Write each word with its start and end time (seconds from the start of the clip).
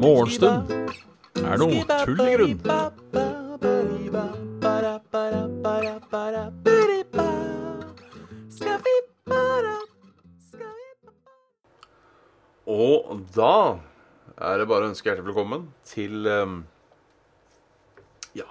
Morgenstund. 0.00 0.70
Er 1.38 1.60
noe 1.60 1.84
tull 1.84 2.22
i 2.24 2.32
grunn. 2.34 2.60
Og 12.70 13.22
da 13.36 13.54
er 14.40 14.58
det 14.58 14.66
bare 14.70 14.86
å 14.86 14.88
ønske 14.88 15.10
hjertelig 15.10 15.28
velkommen 15.28 15.68
til 15.86 16.26
um, 16.26 16.58
ja 18.34 18.48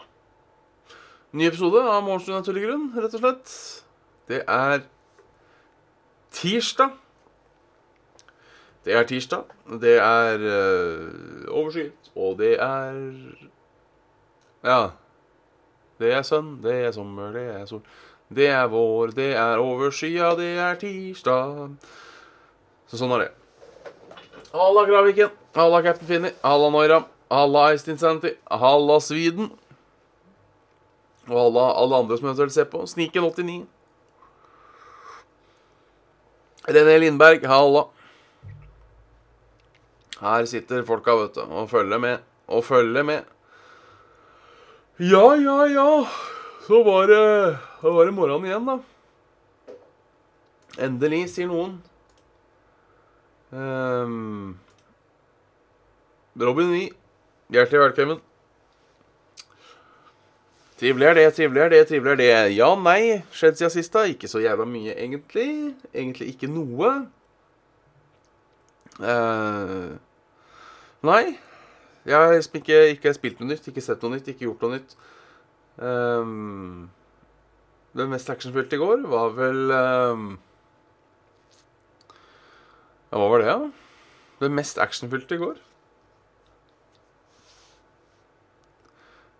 ny 1.33 1.47
episode 1.49 1.81
av 1.81 2.05
Morgenstund 2.05 2.40
av 2.40 2.48
tullegrunn, 2.48 2.88
rett 2.95 3.16
og 3.20 3.23
slett. 3.23 3.54
Det 4.30 4.41
er 4.45 4.88
tirsdag. 6.39 6.95
Det 8.88 8.95
er 8.95 9.03
tirsdag. 9.03 9.43
Det 9.81 9.97
er 9.99 10.39
uh, 10.39 11.52
overskyet, 11.52 12.11
og 12.16 12.38
det 12.39 12.55
er 12.63 12.95
Ja. 14.63 14.81
Det 15.99 16.13
er 16.16 16.21
sønn, 16.23 16.61
det 16.63 16.73
er 16.88 16.91
sommer, 16.95 17.33
det 17.35 17.44
er 17.52 17.66
sol. 17.67 17.81
Det 18.31 18.47
er 18.47 18.67
vår, 18.71 19.11
det 19.17 19.33
er 19.35 19.59
overskya, 19.59 20.35
det 20.39 20.52
er 20.61 20.77
tirsdag. 20.80 21.73
Så 22.88 22.99
sånn 22.99 23.11
er 23.17 23.25
det. 23.25 23.31
Halla 24.53 24.85
Graviken, 24.88 25.33
halla 25.58 25.81
Captain 25.83 26.08
Finni. 26.08 26.31
halla 26.44 26.69
Noira, 26.73 27.02
halla 27.30 27.71
Eistin 27.71 27.97
Santi, 27.97 28.31
halla 28.49 28.99
Sweden. 28.99 29.52
Og 31.27 31.35
halla 31.35 31.66
alle 31.81 31.99
andre 31.99 32.17
som 32.17 32.30
eventuelt 32.30 32.53
ser 32.53 32.69
på. 32.71 32.85
Sniken89. 32.88 33.66
René 36.70 37.00
Lindberg, 37.02 37.45
halla. 37.50 37.88
Her 40.20 40.45
sitter 40.45 40.84
folka, 40.86 41.16
vet 41.17 41.38
du, 41.38 41.42
og 41.42 41.70
følger 41.72 42.02
med. 42.02 42.26
Og 42.48 42.64
følger 42.66 43.03
med. 43.03 43.26
Ja, 45.00 45.34
ja, 45.39 45.58
ja. 45.72 45.89
Så 46.67 46.84
var 46.86 47.08
det, 47.09 47.58
så 47.81 47.94
var 47.95 48.06
det 48.06 48.14
morgenen 48.14 48.45
igjen, 48.50 48.67
da. 48.67 48.78
Endelig, 50.86 51.23
sier 51.34 51.50
noen. 51.50 51.80
Um, 53.50 54.59
Robin 56.38 56.70
Wie, 56.70 56.92
hjertelig 57.50 57.88
velkommen. 57.88 58.22
Trivelig 60.80 61.09
er 61.09 61.13
det, 61.17 61.25
trivelig 61.35 61.61
er 61.61 61.69
det, 61.73 61.80
trivelig 61.89 62.11
er 62.13 62.19
det. 62.22 62.55
Ja, 62.55 62.69
nei, 62.80 63.19
skjedd 63.35 63.58
siden 63.59 63.73
sist, 63.73 63.91
da. 63.91 64.05
Ikke 64.08 64.30
så 64.31 64.39
jævla 64.39 64.63
mye, 64.63 64.94
egentlig. 64.95 65.75
Egentlig 65.91 66.30
ikke 66.31 66.47
noe. 66.47 66.94
Uh, 68.99 69.97
nei. 71.03 71.23
Jeg 72.08 72.16
har 72.16 72.31
liksom 72.31 72.55
ikke, 72.61 72.80
ikke 72.95 73.13
spilt 73.17 73.41
noe 73.41 73.52
nytt, 73.52 73.67
ikke 73.67 73.83
sett 73.83 74.05
noe 74.05 74.16
nytt, 74.16 74.31
ikke 74.31 74.47
gjort 74.47 74.63
noe 74.63 74.77
nytt. 74.77 74.95
Um, 75.83 76.88
det 77.99 78.08
mest 78.08 78.31
actionfylte 78.31 78.77
i 78.77 78.80
går 78.80 79.03
var 79.09 79.31
vel 79.36 79.71
um, 79.71 80.25
Ja, 83.09 83.17
hva 83.17 83.30
var 83.31 83.43
det, 83.43 83.52
da? 83.52 83.69
Det 84.39 84.52
mest 84.53 84.80
actionfylte 84.80 85.36
i 85.36 85.43
går? 85.43 85.59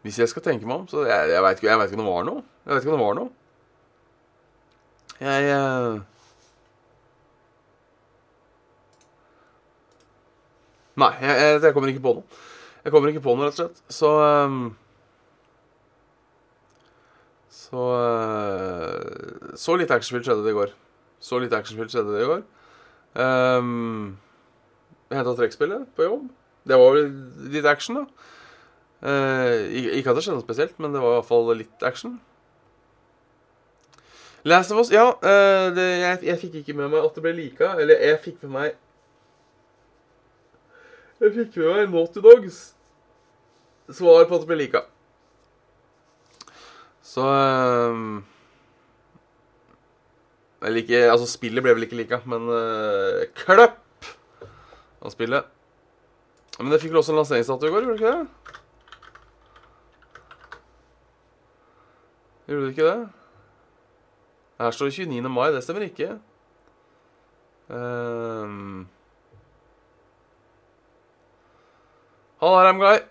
Hvis 0.02 0.20
jeg 0.20 0.32
skal 0.32 0.46
tenke 0.46 0.68
meg 0.68 0.78
om, 0.78 0.88
så 0.88 1.04
Jeg, 1.08 1.30
jeg 1.34 1.44
veit 1.44 1.60
ikke, 1.60 1.78
vet 1.80 1.92
ikke 1.92 2.00
om 2.00 2.06
det 2.06 2.14
var 2.14 2.28
noe. 2.30 2.44
Jeg 2.66 2.74
vet 2.74 2.84
ikke 2.84 2.94
om 2.94 3.00
det 3.00 3.06
var 3.06 3.18
noe. 3.20 3.30
Jeg 5.20 5.50
eh, 5.52 6.00
Nei, 11.00 11.14
jeg, 11.22 11.36
jeg, 11.42 11.60
jeg 11.64 11.74
kommer 11.76 11.92
ikke 11.92 12.04
på 12.04 12.14
noe. 12.18 12.40
Jeg 12.84 12.94
kommer 12.94 13.12
ikke 13.12 13.24
på 13.24 13.36
noe, 13.36 13.48
rett 13.48 13.60
og 13.60 13.66
slett. 13.66 13.84
Så 13.92 14.10
um, 14.20 14.62
Så 17.52 17.84
uh, 18.00 19.52
Så 19.60 19.76
litt 19.80 19.92
actionfylt 19.94 20.28
skjedde 20.28 20.46
det 20.48 20.56
i 20.56 20.58
går. 20.58 20.74
Så 21.24 21.40
litt 21.44 21.56
actionfylt 21.56 21.94
skjedde 21.94 22.16
det 22.16 22.24
i 22.24 22.30
går. 22.32 22.44
Um, 23.20 24.18
jeg 25.10 25.20
henta 25.20 25.36
trekkspillet 25.38 25.88
på 25.98 26.06
jobb. 26.08 26.28
Det 26.70 26.78
var 26.80 26.96
vel 26.96 27.08
litt 27.54 27.68
action, 27.68 28.02
da. 28.02 28.30
Eh, 29.00 29.70
ikke 30.00 30.12
at 30.12 30.18
det 30.18 30.26
skjedde 30.26 30.40
noe 30.40 30.48
spesielt, 30.48 30.76
men 30.80 30.92
det 30.96 31.04
var 31.04 31.14
i 31.14 31.20
hvert 31.20 31.30
fall 31.30 31.54
litt 31.56 31.86
action. 31.88 32.18
Last 34.48 34.72
of 34.72 34.80
Us, 34.80 34.92
ja. 34.92 35.08
eh, 35.24 35.70
det, 35.76 35.88
jeg, 36.00 36.20
jeg 36.32 36.40
fikk 36.44 36.60
ikke 36.62 36.76
med 36.80 36.92
meg 36.94 37.04
at 37.04 37.16
det 37.16 37.24
ble 37.24 37.36
lika. 37.36 37.74
Eller 37.80 38.00
jeg 38.08 38.22
fikk 38.24 38.44
med 38.48 38.56
meg 38.56 38.70
Jeg 41.20 41.34
fikk 41.36 41.58
med 41.60 41.74
meg 41.76 41.90
Naughty 41.92 42.24
Dogs 42.24 42.60
svar 43.92 44.28
på 44.30 44.38
at 44.38 44.44
det 44.46 44.50
ble 44.50 44.60
lika. 44.62 44.84
Så 47.10 47.26
ehm, 47.26 48.20
Eller 50.62 50.84
ikke 50.84 51.02
Altså, 51.10 51.26
spillet 51.32 51.66
ble 51.66 51.74
vel 51.76 51.88
ikke 51.88 51.98
lika, 52.00 52.22
men 52.30 52.48
uh, 52.52 53.26
kløpp 53.40 53.80
av 55.00 55.14
spillet. 55.14 55.48
Men 56.60 56.74
det 56.74 56.82
fikk 56.82 56.92
vel 56.92 57.02
også 57.02 57.16
en 57.16 57.22
lanseringsdato 57.22 57.68
i 57.68 57.72
går, 57.74 57.88
gjorde 57.88 57.98
det 57.98 58.04
ikke 58.04 58.18
det? 58.18 58.59
Gjorde 62.50 62.66
det 62.66 62.70
ikke 62.70 62.86
det? 62.90 63.10
Her 64.60 64.72
står 64.72 64.86
det 64.86 65.08
29. 65.08 65.30
mai, 65.30 65.52
det 65.54 65.64
stemmer 65.64 65.84
ikke. 65.86 66.08
Um... 67.70 68.88
Halla, 72.42 72.64
Ramguy. 72.66 73.04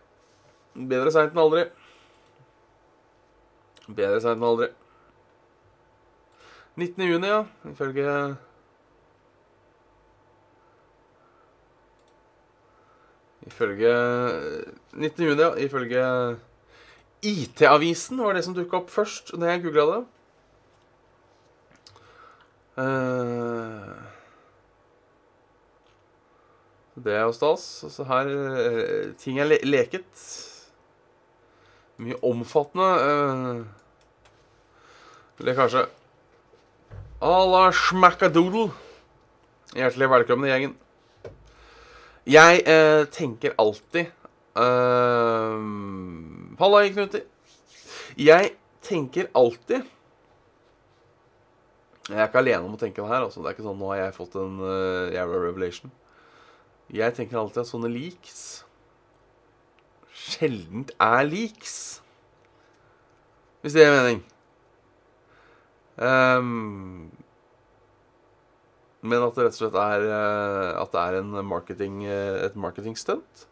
Bedre 0.91 1.13
seint 1.15 1.37
enn 1.37 1.43
aldri. 1.45 1.63
Bedre 3.87 4.19
seint 4.25 4.41
enn 4.41 4.49
aldri. 4.51 4.69
19. 6.75 7.07
juni, 7.07 7.31
ja. 7.31 7.45
Ifølge 7.71 8.19
Ifølge 13.47 13.95
19. 14.93 15.25
juni, 15.31 15.43
ja. 15.47 15.55
Ifølge 15.69 16.05
IT-avisen 17.23 18.21
var 18.23 18.37
det 18.37 18.45
som 18.47 18.55
dukka 18.55 18.79
opp 18.83 18.91
først 18.93 19.33
når 19.35 19.53
jeg 19.53 19.63
googla 19.65 19.87
det. 19.91 20.03
Eh, 22.79 23.97
det 27.03 27.15
er 27.17 27.27
jo 27.27 27.35
stas. 27.35 27.65
Så 27.91 28.07
her 28.07 28.31
eh, 28.31 29.11
Ting 29.19 29.41
er 29.43 29.51
le 29.51 29.59
leket. 29.67 30.27
Mye 31.99 32.15
omfattende 32.23 32.89
uh, 33.03 33.65
lekkasje. 35.43 35.89
À 37.19 37.39
la 37.51 37.65
schmackadoodle. 37.75 38.69
Hjertelig 39.75 40.11
velkommen 40.13 40.47
i 40.47 40.53
gjengen. 40.53 40.77
Jeg 42.29 42.63
eh, 42.69 43.03
tenker 43.11 43.57
alltid 43.59 44.13
uh, 44.55 45.59
Halla, 46.59 46.81
Knuti. 46.91 47.21
Jeg 48.19 48.49
tenker 48.83 49.29
alltid 49.37 49.85
Jeg 52.09 52.17
er 52.17 52.25
ikke 52.25 52.41
alene 52.41 52.65
om 52.67 52.73
å 52.75 52.79
tenke 52.81 52.99
det 52.99 53.11
her. 53.13 53.23
Altså. 53.23 53.45
Det 53.45 53.51
er 53.51 53.55
ikke 53.55 53.67
sånn 53.67 53.79
nå 53.79 53.91
har 53.93 54.01
jeg 54.01 54.17
fått 54.17 54.33
en 54.41 54.57
uh, 54.59 55.13
jævla 55.15 55.43
revelation. 55.45 55.93
Jeg 56.91 57.15
tenker 57.15 57.39
alltid 57.39 57.61
at 57.63 57.69
sånne 57.69 57.91
leaks 57.93 58.41
sjeldent 60.19 60.91
er 60.99 61.29
leaks. 61.29 61.77
Hvis 63.63 63.77
det 63.77 63.85
gir 63.85 63.95
mening. 63.95 64.23
Um, 65.99 67.13
men 69.07 69.23
at 69.23 69.39
det 69.39 69.47
rett 69.47 69.55
og 69.55 69.61
slett 69.61 69.79
er 69.83 70.05
uh, 70.07 70.79
At 70.79 70.93
det 70.95 71.01
er 71.03 71.47
marketing, 71.47 72.03
uh, 72.07 72.43
et 72.49 72.59
marketingstunt. 72.59 73.47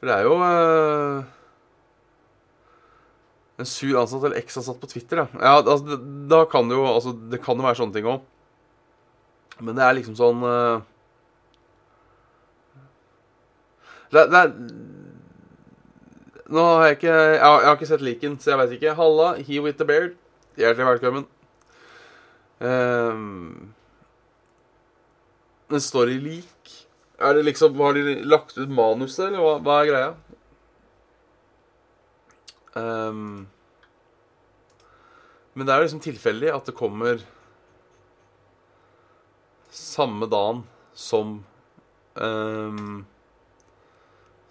For 0.00 0.10
det 0.10 0.18
er 0.18 0.26
jo 0.26 0.34
en 3.62 3.68
sur 3.68 3.96
ansatt 4.00 4.24
eller 4.26 4.40
eksansatt 4.42 4.80
på 4.82 4.90
Twitter, 4.90 5.22
da. 5.22 5.42
ja 5.42 5.58
altså, 5.60 5.98
da 6.30 6.44
kan 6.50 6.68
det 6.68 6.76
jo 6.78 6.86
altså, 6.90 7.14
Det 7.32 7.40
kan 7.42 7.58
jo 7.58 7.66
være 7.66 7.78
sånne 7.80 7.96
ting 7.96 8.08
òg. 8.10 8.24
Men 9.62 9.78
det 9.78 9.84
er 9.86 9.96
liksom 9.98 10.16
sånn 10.18 10.42
det, 14.12 14.26
det 14.32 14.40
er 14.40 14.50
Nå 16.52 16.64
har 16.68 16.90
jeg 16.90 16.98
ikke 16.98 17.12
Jeg 17.12 17.38
har, 17.40 17.60
jeg 17.60 17.68
har 17.68 17.78
ikke 17.78 17.90
sett 17.92 18.04
liken, 18.04 18.34
så 18.40 18.52
jeg 18.52 18.60
vet 18.60 18.74
ikke. 18.76 18.96
Halla, 18.98 19.28
he 19.40 19.60
with 19.64 19.78
the 19.78 19.86
beard. 19.88 20.18
Hjertelig 20.60 20.88
velkommen. 20.90 21.24
Um, 22.60 23.72
en 25.72 25.80
story-leak 25.80 26.74
Er 27.18 27.34
det 27.34 27.46
liksom 27.48 27.80
Har 27.80 27.96
de 27.96 28.20
lagt 28.28 28.58
ut 28.58 28.68
manuset, 28.70 29.24
eller 29.30 29.40
hva, 29.40 29.54
hva 29.64 29.78
er 29.80 29.88
greia? 29.88 30.12
Um, 32.74 33.46
men 35.52 35.68
det 35.68 35.72
er 35.72 35.80
jo 35.80 35.86
liksom 35.86 36.04
tilfeldig 36.04 36.52
at 36.54 36.68
det 36.68 36.76
kommer 36.76 37.20
samme 39.72 40.28
dagen 40.28 40.62
som 40.94 41.44
um, 42.14 43.04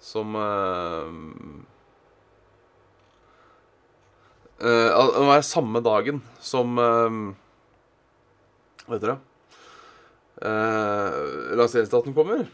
Som 0.01 0.35
um, 0.35 1.65
uh, 4.62 5.09
Det 5.13 5.25
må 5.25 5.41
samme 5.45 5.81
dagen 5.85 6.24
som 6.41 6.77
ehm, 6.81 7.21
Hva 8.85 8.97
heter 8.97 9.13
det? 9.13 9.19
Uh, 10.41 11.53
lanseringsdaten 11.53 12.15
kommer. 12.17 12.47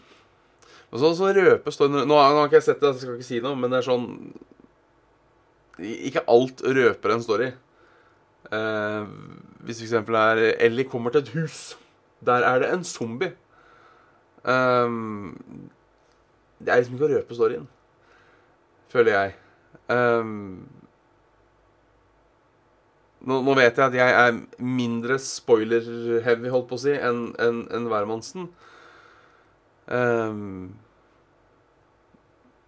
Og 0.92 1.00
så, 1.00 1.14
så 1.16 1.30
røpes 1.32 1.80
det 1.80 1.88
nå, 1.94 2.18
har 2.20 2.42
ikke 2.44 2.60
jeg 2.60 2.66
sett 2.66 2.82
det, 2.84 2.90
jeg 2.92 3.04
skal 3.04 3.16
ikke 3.16 3.28
si 3.28 3.40
noe, 3.44 3.56
men 3.56 3.72
det 3.72 3.80
er 3.80 3.88
sånn 3.88 4.10
Ikke 5.80 6.26
alt 6.30 6.62
røper 6.66 7.14
en 7.14 7.24
story. 7.26 7.52
Eh, 8.52 9.10
hvis 9.68 9.82
f.eks. 9.84 9.94
er 9.94 10.46
Ellie 10.64 10.88
kommer 10.88 11.14
til 11.14 11.26
et 11.26 11.36
hus. 11.36 11.78
Der 12.26 12.46
er 12.48 12.60
det 12.60 12.74
en 12.74 12.84
zombie. 12.84 13.34
Ehm, 14.48 15.36
det 16.60 16.72
er 16.72 16.80
liksom 16.80 16.96
ikke 16.98 17.08
å 17.10 17.12
røpe 17.12 17.38
storyen, 17.38 17.68
føler 18.92 19.14
jeg. 19.14 19.36
Ehm, 19.94 20.64
nå, 23.28 23.42
nå 23.44 23.56
vet 23.60 23.78
jeg 23.78 23.86
at 23.86 23.98
jeg 23.98 24.16
er 24.24 24.40
mindre 24.64 25.20
spoiler-heavy, 25.22 26.52
holdt 26.54 26.70
på 26.72 26.80
å 26.80 26.84
si, 26.86 26.96
enn 26.96 27.28
en, 27.44 27.62
en 27.76 27.90
hvermannsen. 27.92 28.48
Ehm, 29.92 30.72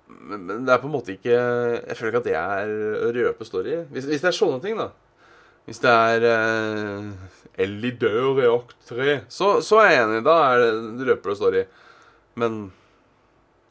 men, 0.10 0.66
det 0.66 0.74
er 0.74 0.82
på 0.82 0.90
en 0.90 0.94
måte 0.94 1.14
ikke 1.14 1.36
Jeg 1.36 1.98
føler 1.98 2.12
ikke 2.12 2.22
at 2.24 2.28
det 2.28 2.38
er 2.40 2.72
å 3.06 3.12
røpe 3.16 3.48
story. 3.48 3.76
Hvis, 3.94 4.08
hvis 4.10 4.24
det 4.24 4.32
er 4.32 4.38
sånne 4.38 4.60
ting, 4.64 4.80
da. 4.80 4.90
Hvis 5.70 5.82
det 5.84 5.92
er 5.94 6.26
eh, 6.26 7.10
Ellie 7.62 7.98
dør 8.02 8.42
i 8.42 8.50
akt 8.50 8.76
3, 8.90 9.20
så, 9.30 9.60
så 9.66 9.82
er 9.84 9.92
jeg 9.92 10.06
enig. 10.08 10.22
Da 10.26 10.38
er 10.48 10.64
det, 10.64 10.70
det 10.98 11.10
røper 11.12 11.34
du 11.34 11.38
story. 11.38 11.64
Men 12.40 12.62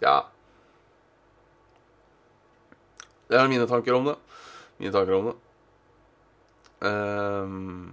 ja 0.02 0.20
Det 3.28 3.36
er 3.36 3.50
mine 3.50 3.66
tanker 3.68 3.96
om 3.96 4.06
det. 4.08 4.14
Mine 4.78 4.94
tanker 4.94 5.16
om 5.18 5.26
det. 5.28 5.34
Um, 6.88 7.90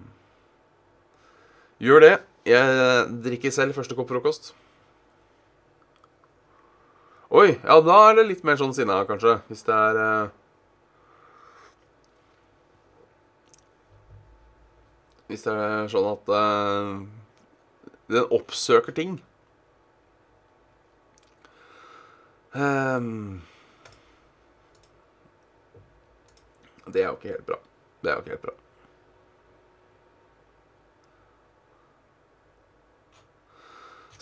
gjør 1.82 2.06
det. 2.06 2.14
Jeg 2.46 3.10
drikker 3.26 3.52
selv 3.52 3.76
første 3.76 3.98
kopp 3.98 4.14
frokost. 4.14 4.54
Oi, 7.36 7.50
ja, 7.66 7.76
da 7.84 7.96
er 8.08 8.14
det 8.16 8.24
litt 8.30 8.44
mer 8.48 8.56
sånn 8.56 8.72
sinna, 8.72 9.02
kanskje. 9.10 9.34
Hvis 9.50 9.66
det 9.68 9.76
er 9.76 9.98
eh, 10.00 10.28
Hvis 15.28 15.44
det 15.44 15.56
er 15.60 15.90
sånn 15.92 16.08
at 16.14 16.30
eh, 16.38 16.92
den 18.14 18.30
oppsøker 18.38 18.96
ting. 18.96 19.18
Um, 22.56 23.42
det 26.88 27.02
er 27.02 27.10
jo 27.10 27.18
ikke 27.18 27.34
helt 27.34 27.50
bra. 27.50 27.58
Det 28.00 28.12
er 28.12 28.16
jo 28.16 28.24
ikke 28.24 28.36
helt 28.38 28.46
bra. 28.46 28.56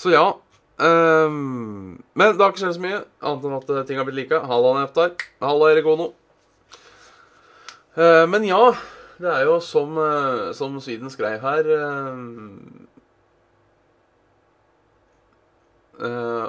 Så 0.01 0.15
ja. 0.15 0.25
Ehm, 0.81 2.01
men 2.13 2.33
det 2.33 2.41
har 2.41 2.51
ikke 2.53 2.63
skjedd 2.63 2.77
så 2.77 2.83
mye, 2.83 2.99
annet 3.21 3.47
enn 3.47 3.55
at 3.59 3.71
eh, 3.73 3.85
ting 3.89 3.99
har 3.99 4.07
blitt 4.07 4.21
like. 4.23 4.41
Halla, 4.49 4.73
Neptar. 4.79 5.15
Halla, 5.43 5.71
Erik 5.73 5.89
Ono. 5.89 6.11
Uh, 7.93 8.25
men 8.25 8.41
ja, 8.47 8.71
det 9.21 9.29
er 9.29 9.43
jo 9.45 9.59
som, 9.61 9.93
uh, 10.01 10.49
som 10.57 10.79
Sweden 10.81 11.11
skrev 11.13 11.43
her 11.43 11.67
uh, 11.77 12.07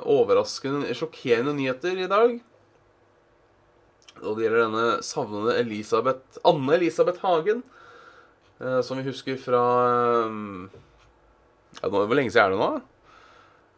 Overraskende, 0.09 0.94
sjokkerende 0.97 1.53
nyheter 1.59 2.00
i 2.00 2.09
dag. 2.09 2.38
Og 4.25 4.38
det 4.38 4.47
gjelder 4.47 4.65
denne 4.65 4.87
savnede 5.05 5.59
Elisabeth, 5.61 6.41
Anne 6.49 6.79
Elisabeth 6.79 7.20
Hagen. 7.20 7.62
som 8.82 8.97
vi 8.97 9.05
husker 9.05 9.37
fra 9.37 9.61
um, 10.25 10.70
ja, 11.82 11.88
Hvor 11.88 12.15
lenge 12.15 12.31
siden 12.31 12.47
er 12.47 12.50
det 12.55 12.59
nå? 12.59 12.94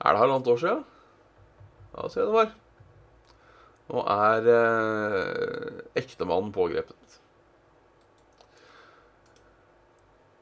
Er 0.05 0.13
det 0.13 0.21
halvannet 0.21 0.53
år 0.53 0.61
siden? 0.61 0.85
Ja, 1.97 2.09
ser 2.09 2.21
jeg 2.21 2.29
det 2.29 2.37
var. 2.37 2.55
Nå 3.87 4.03
er 4.13 4.49
eh, 4.51 5.83
ektemannen 6.03 6.53
pågrepet. 6.55 7.21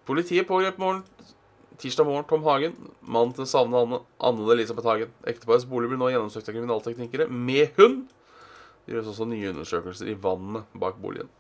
Politiet 0.09 0.49
pågrep 0.49 0.77
morgen, 0.81 1.03
tirsdag 1.81 2.09
morgen 2.09 2.27
Tom 2.29 2.43
Hagen, 2.45 2.75
mannen 3.01 3.33
til 3.37 3.49
savnede 3.49 3.85
Anne, 3.87 4.01
Anne 4.21 4.51
Elisabeth 4.53 4.89
Hagen. 4.89 5.15
Ekteparets 5.29 5.69
bolig 5.69 5.89
blir 5.93 6.01
nå 6.01 6.11
gjennomsøkt 6.13 6.51
av 6.51 6.57
kriminalteknikere 6.57 7.29
med 7.31 7.73
hund. 7.79 8.03
Det 8.85 8.97
gjøres 8.97 9.15
også 9.15 9.29
nye 9.31 9.53
undersøkelser 9.55 10.11
i 10.13 10.19
vannet 10.21 10.77
bak 10.81 10.99
boligen. 11.01 11.31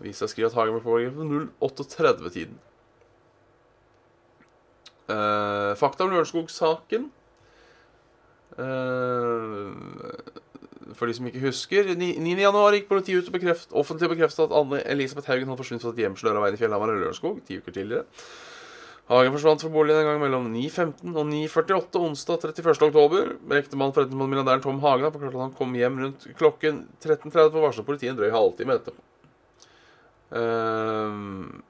Avisa 0.00 0.26
skriver 0.30 0.50
at 0.50 0.58
Hagen 0.58 0.78
ble 0.78 0.82
pågrepet 0.86 1.20
ved 1.20 1.48
08.30-tiden. 1.62 2.58
Eh, 5.10 5.72
fakta 5.78 6.06
om 6.06 6.14
Lørenskog-saken. 6.14 7.10
Eh, 8.60 9.66
for 10.98 11.08
de 11.08 11.14
som 11.16 11.26
ikke 11.30 11.46
husker 11.46 11.82
9. 11.94 12.10
9. 12.20 12.36
januar 12.42 12.76
gikk 12.76 12.90
politiet 12.90 13.22
ut 13.22 13.30
og 13.30 13.36
bekreft, 13.38 13.72
offentlig 13.72 14.10
bekreftet 14.12 14.44
at 14.44 14.54
Anne 14.58 14.82
Elisabeth 14.92 15.30
Haugen 15.30 15.48
hadde 15.48 15.60
forsvunnet 15.62 15.84
fra 15.86 15.92
et 15.94 16.02
hjem 16.04 16.16
Sløraveien 16.20 16.56
i 16.56 16.60
Fjellhamar 16.60 16.92
og 16.92 17.00
Lørenskog 17.00 17.42
ti 17.48 17.60
uker 17.60 17.72
tidligere. 17.76 18.04
Hagen 19.10 19.32
forsvant 19.34 19.62
fra 19.64 19.72
boligen 19.74 20.04
en 20.04 20.06
gang 20.06 20.20
mellom 20.22 20.44
9.15 20.52 21.16
og 21.18 21.24
9.48 21.26 21.98
onsdag 21.98 22.44
31. 22.52 22.76
oktober. 22.86 23.32
Rektemann 23.50 23.94
forretningsmann 23.96 24.30
milliardæren 24.30 24.62
Tom 24.62 24.78
Hagen 24.84 25.08
har 25.08 25.14
forklart 25.14 25.34
at 25.34 25.42
han 25.48 25.56
kom 25.58 25.74
hjem 25.74 25.96
rundt 26.04 26.26
klokken 26.38 26.84
13.30 27.02 27.48
og 27.48 27.64
varslet 27.64 27.88
politiet 27.88 28.12
en 28.12 28.20
drøy 28.20 28.30
halvtime 28.30 28.76
etterpå. 28.78 29.02
Ehm, 30.38 31.62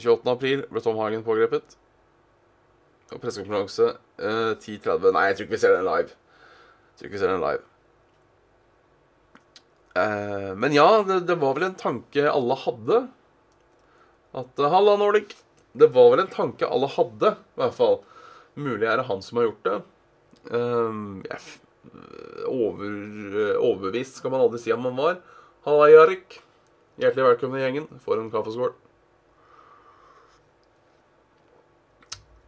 28. 0.00 0.32
april 0.32 0.64
ble 0.70 0.84
Tom 0.86 0.96
Hagen 1.02 1.26
pågrepet. 1.26 1.76
Og 3.12 3.20
pressekonferanse 3.20 3.90
eh, 4.16 4.54
10.30 4.56 5.12
Nei, 5.12 5.26
jeg 5.28 5.36
tror 5.36 5.46
ikke 5.46 5.56
vi 5.56 5.62
ser 5.62 5.76
den 5.76 5.86
live. 5.86 6.14
Jeg 6.14 6.98
tror 6.98 7.08
ikke 7.08 7.16
vi 7.16 7.22
ser 7.22 7.32
den 7.34 7.44
live. 7.44 7.64
Eh, 9.94 10.52
men 10.58 10.74
ja, 10.74 10.86
det, 11.06 11.20
det 11.28 11.36
var 11.42 11.54
vel 11.58 11.68
en 11.68 11.78
tanke 11.78 12.24
alle 12.30 12.56
hadde. 12.64 13.02
At 14.34 14.62
eh, 14.62 14.70
Halla, 14.72 14.96
Nordic. 15.00 15.36
Det 15.74 15.90
var 15.94 16.12
vel 16.14 16.24
en 16.24 16.32
tanke 16.32 16.66
alle 16.70 16.88
hadde, 16.94 17.34
i 17.34 17.60
hvert 17.60 17.76
fall. 17.76 18.00
Mulig 18.54 18.86
er 18.86 19.00
det 19.00 19.08
han 19.10 19.22
som 19.26 19.40
har 19.40 19.48
gjort 19.48 19.66
det. 19.66 19.78
Ehm, 20.54 21.24
jeg 21.26 21.40
over, 22.46 23.56
overbevist 23.58 24.20
skal 24.20 24.32
man 24.34 24.44
aldri 24.44 24.62
si 24.62 24.72
om 24.74 24.84
man 24.86 24.98
var. 24.98 25.18
Halla, 25.66 25.90
Jarek. 25.90 26.38
Hjertelig 27.02 27.26
velkommen 27.32 27.58
i 27.58 27.66
gjengen. 27.66 27.90
For 28.06 28.22
en 28.22 28.30
kaffeskål. 28.30 28.74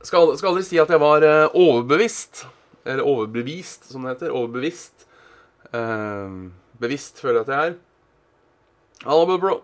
Skal, 0.07 0.31
skal 0.39 0.53
aldri 0.53 0.63
si 0.63 0.79
at 0.79 0.91
jeg 0.93 1.03
var 1.03 1.25
eh, 1.27 1.49
overbevist. 1.51 2.45
Eller 2.87 3.07
overbevist, 3.07 3.89
som 3.91 4.05
det 4.07 4.15
heter. 4.15 4.31
Overbevist. 4.31 5.07
Ehm, 5.75 6.53
bevisst 6.79 7.19
føler 7.19 7.41
jeg 7.41 7.47
at 7.47 7.55
jeg 7.55 7.71
er. 7.73 7.79
Hallo, 9.03 9.39
bro. 9.41 9.57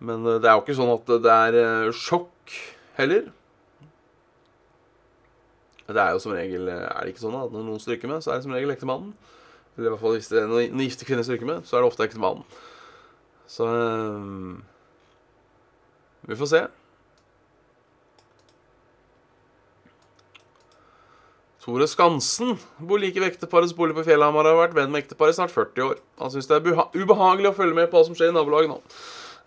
Men 0.00 0.24
eh, 0.24 0.38
det 0.40 0.48
er 0.48 0.56
jo 0.56 0.64
ikke 0.64 0.78
sånn 0.78 0.92
at 0.94 1.12
det 1.26 1.34
er 1.34 1.92
sjokk 1.98 2.54
heller. 2.96 3.26
Det 5.84 6.00
er 6.00 6.14
jo 6.14 6.20
som 6.22 6.32
regel 6.32 6.70
Er 6.72 7.02
det 7.04 7.10
ikke 7.12 7.26
sånn 7.26 7.36
at 7.36 7.52
når 7.52 7.66
noen 7.66 7.82
stryker 7.82 8.08
med, 8.08 8.24
så 8.24 8.32
er 8.32 8.38
det 8.38 8.46
som 8.46 8.54
regel 8.56 8.72
ektemannen. 8.72 9.12
Eller 9.74 9.90
i 9.90 9.92
hvert 9.92 10.00
fall 10.00 10.16
hvis 10.16 10.30
det 10.32 10.40
er 10.40 10.48
når 10.48 10.86
gifte 10.86 11.04
kvinner 11.04 11.26
stryker 11.26 11.50
med, 11.50 11.68
så 11.68 11.76
er 11.76 11.84
det 11.84 11.90
ofte 11.90 12.06
ektemannen. 12.06 12.48
Så 13.52 13.68
eh, 13.68 14.24
Vi 16.30 16.40
får 16.40 16.50
se. 16.54 16.62
Tore 21.64 21.86
Skansen 21.88 22.58
bor 22.76 23.00
like 23.00 23.16
ved 23.16 23.30
ekteparets 23.30 23.72
bolig 23.76 23.94
på 23.96 24.02
Fjellhamar 24.04 24.44
og 24.44 24.52
har 24.52 24.66
vært 24.66 24.74
venn 24.76 24.90
med 24.92 25.00
ekteparet 25.00 25.32
i 25.32 25.38
snart 25.38 25.52
40 25.54 25.86
år. 25.86 26.02
Han 26.20 26.32
syns 26.34 26.50
det 26.50 26.58
er 26.58 26.82
ubehagelig 26.92 27.48
å 27.48 27.56
følge 27.56 27.78
med 27.78 27.88
på 27.88 27.96
hva 27.96 28.04
som 28.04 28.16
skjer 28.18 28.34
i 28.34 28.34
nabolaget 28.36 28.68
nå. 28.68 28.82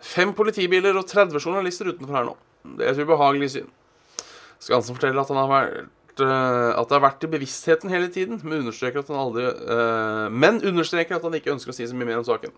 Fem 0.02 0.32
politibiler 0.38 0.98
og 0.98 1.06
30 1.10 1.38
journalister 1.38 1.92
utenfor 1.92 2.18
her 2.18 2.26
nå. 2.26 2.34
Det 2.80 2.88
er 2.88 2.96
et 2.96 3.06
ubehagelig 3.06 3.52
syn. 3.54 3.70
Skansen 4.66 4.98
forteller 4.98 5.22
at 5.22 5.30
han 5.30 5.40
har 5.44 5.52
vært 5.52 6.26
eh, 6.26 6.72
at 6.74 6.90
det 6.90 6.98
har 6.98 7.06
vært 7.06 7.30
i 7.30 7.32
bevisstheten 7.38 7.94
hele 7.94 8.10
tiden, 8.10 8.42
men 8.42 8.64
understreker 8.64 9.06
at 9.06 9.14
han 9.14 9.22
aldri 9.22 9.46
øh, 9.46 10.26
Men 10.34 10.58
understreker 10.66 11.20
at 11.20 11.30
han 11.30 11.38
ikke 11.38 11.54
ønsker 11.54 11.70
å 11.70 11.78
si 11.78 11.86
så 11.86 11.98
mye 11.98 12.10
mer 12.10 12.24
om 12.24 12.26
saken. 12.26 12.58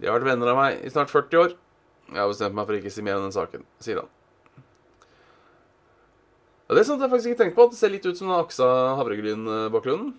De 0.00 0.08
har 0.08 0.16
vært 0.16 0.32
venner 0.32 0.54
av 0.54 0.62
meg 0.62 0.80
i 0.80 0.96
snart 0.96 1.12
40 1.12 1.42
år. 1.44 1.56
Jeg 2.08 2.22
har 2.24 2.32
bestemt 2.32 2.56
meg 2.56 2.64
for 2.64 2.80
ikke 2.80 2.88
å 2.88 2.96
si 2.96 3.04
mer 3.04 3.20
om 3.20 3.28
den 3.28 3.36
saken, 3.36 3.68
sier 3.84 4.00
han. 4.00 4.12
Ja, 6.64 6.74
det 6.74 6.80
er 6.80 6.88
sånt 6.88 7.02
jeg 7.04 7.12
faktisk 7.12 7.32
ikke 7.32 7.42
tenkt 7.42 7.56
på. 7.58 7.66
At 7.66 7.74
det 7.74 7.80
ser 7.80 7.92
litt 7.92 8.06
ut 8.08 8.16
som 8.18 8.30
den 8.30 8.38
Aksa 8.38 8.68
havregryn-bakgrunnen. 9.00 10.14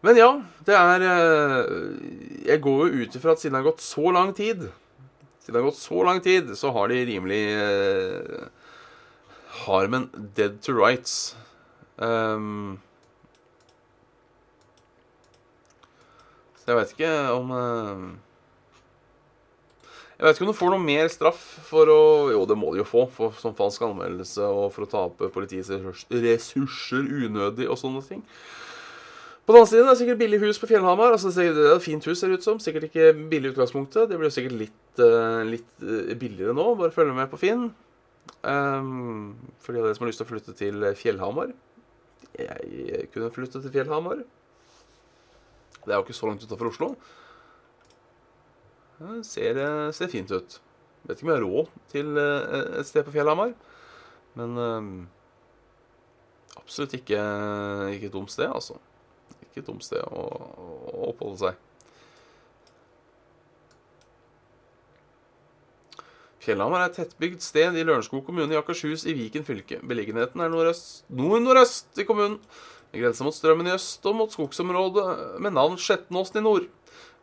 Men 0.00 0.16
ja, 0.16 0.28
det 0.64 0.76
er 0.76 1.02
eh, 1.04 1.72
Jeg 2.48 2.62
går 2.64 2.78
jo 2.86 3.02
ut 3.02 3.16
ifra 3.18 3.34
at 3.34 3.42
siden 3.42 3.52
det 3.52 3.60
har 3.60 3.66
gått 3.68 3.82
så 3.84 4.12
lang 4.16 4.30
tid 4.32 4.62
Siden 5.42 5.52
det 5.52 5.58
har 5.58 5.66
gått 5.66 5.76
så 5.76 6.04
lang 6.06 6.22
tid, 6.24 6.54
så 6.56 6.70
har 6.72 6.88
de 6.88 7.02
rimelig 7.04 7.42
eh, 7.52 8.46
Harmen 9.66 10.08
Dead 10.36 10.60
to 10.62 10.72
Rights. 10.72 11.36
Um, 11.98 12.78
så 16.60 16.70
jeg 16.70 16.78
vet 16.78 16.92
ikke 16.94 17.14
om 17.34 17.50
uh, 17.50 18.04
Jeg 20.20 20.26
vet 20.26 20.36
ikke 20.36 20.44
om 20.44 20.50
du 20.52 20.58
får 20.58 20.72
noe 20.74 20.84
mer 20.84 21.06
straff 21.08 21.44
for 21.64 21.88
å 21.88 22.00
Jo, 22.28 22.42
det 22.44 22.56
må 22.60 22.74
du 22.74 22.82
jo 22.82 22.84
få, 22.84 23.06
for, 23.14 23.32
som 23.40 23.54
falsk 23.56 23.86
anmeldelse 23.86 24.44
og 24.44 24.66
for 24.74 24.84
å 24.84 24.90
tape 24.92 25.30
politiets 25.32 25.70
ressurser 26.12 27.06
unødig 27.24 27.64
og 27.64 27.78
sånne 27.80 28.02
ting. 28.04 28.20
På 29.46 29.54
den 29.54 29.62
andre 29.62 29.70
siden 29.70 29.86
er 29.86 29.94
det 29.94 30.00
sikkert 30.02 30.20
billig 30.20 30.42
hus 30.42 30.60
på 30.60 30.68
Fjellhamar. 30.68 31.14
Altså, 31.16 31.32
det 31.32 31.46
er 31.48 31.72
et 31.72 31.82
fint 31.86 32.04
hus, 32.04 32.20
ser 32.20 32.28
det 32.28 32.42
ut 32.42 32.44
som. 32.44 32.60
Sikkert 32.60 32.90
ikke 32.90 33.14
billig 33.32 33.48
i 33.48 33.52
utgangspunktet. 33.54 34.10
Det 34.10 34.18
blir 34.20 34.28
jo 34.28 34.34
sikkert 34.36 34.58
litt, 34.60 35.00
uh, 35.00 35.40
litt 35.48 35.72
uh, 35.80 36.12
billigere 36.20 36.52
nå. 36.54 36.66
Bare 36.78 36.94
følg 36.94 37.16
med 37.16 37.32
på 37.32 37.40
Finn. 37.40 37.64
Um, 38.44 39.32
for 39.64 39.72
de 39.72 39.80
av 39.80 39.88
dere 39.88 39.96
som 39.96 40.04
har 40.04 40.12
lyst 40.12 40.20
til 40.20 40.28
å 40.28 40.30
flytte 40.30 40.52
til 40.56 40.84
Fjellhamar 40.96 41.50
Jeg 42.38 43.08
kunne 43.10 43.32
flytte 43.34 43.62
til 43.64 43.72
Fjellhamar. 43.74 44.20
Det 45.80 45.90
er 45.90 45.96
jo 45.96 46.04
ikke 46.04 46.18
så 46.20 46.28
langt 46.28 46.44
utafor 46.44 46.70
Oslo. 46.70 46.92
Ser, 49.24 49.56
ser, 49.96 50.10
fint 50.12 50.30
ut. 50.34 50.58
Vet 51.08 51.16
ikke 51.16 51.24
om 51.24 51.30
jeg 51.32 51.38
har 51.38 51.46
råd 51.46 51.70
til 51.88 52.20
et 52.20 52.88
sted 52.88 53.06
på 53.06 53.14
Fjellhamar. 53.14 53.54
Men 54.36 54.58
um, 54.60 54.90
absolutt 56.60 56.98
ikke, 56.98 57.22
ikke 57.96 58.10
et 58.10 58.14
dumt 58.14 58.32
sted, 58.32 58.50
altså. 58.50 58.76
Ikke 59.48 59.62
et 59.62 59.70
dumt 59.70 59.86
sted 59.86 60.04
å, 60.04 60.26
å 60.92 61.10
oppholde 61.14 61.40
seg. 61.46 61.66
Fjellhamar 66.40 66.80
er 66.80 66.88
et 66.88 66.96
tettbygd 66.96 67.42
sted 67.44 67.76
i 67.76 67.82
Lørenskog 67.84 68.22
kommune 68.24 68.54
i 68.54 68.58
Akershus 68.58 69.04
i 69.04 69.16
Viken 69.16 69.44
fylke. 69.44 69.80
Beliggenheten 69.84 70.40
er 70.40 70.52
nordøst, 70.52 71.02
nord-nordøst 71.12 72.00
i 72.00 72.06
kommunen. 72.08 72.38
Det 72.90 73.02
grenser 73.02 73.26
mot 73.26 73.36
Strømmen 73.36 73.68
i 73.68 73.74
øst 73.74 74.06
og 74.08 74.16
mot 74.18 74.32
skogsområdet 74.32 75.04
med 75.44 75.54
navn 75.54 75.76
Skjettenåsen 75.78 76.40
i 76.40 76.44
nord. 76.46 76.70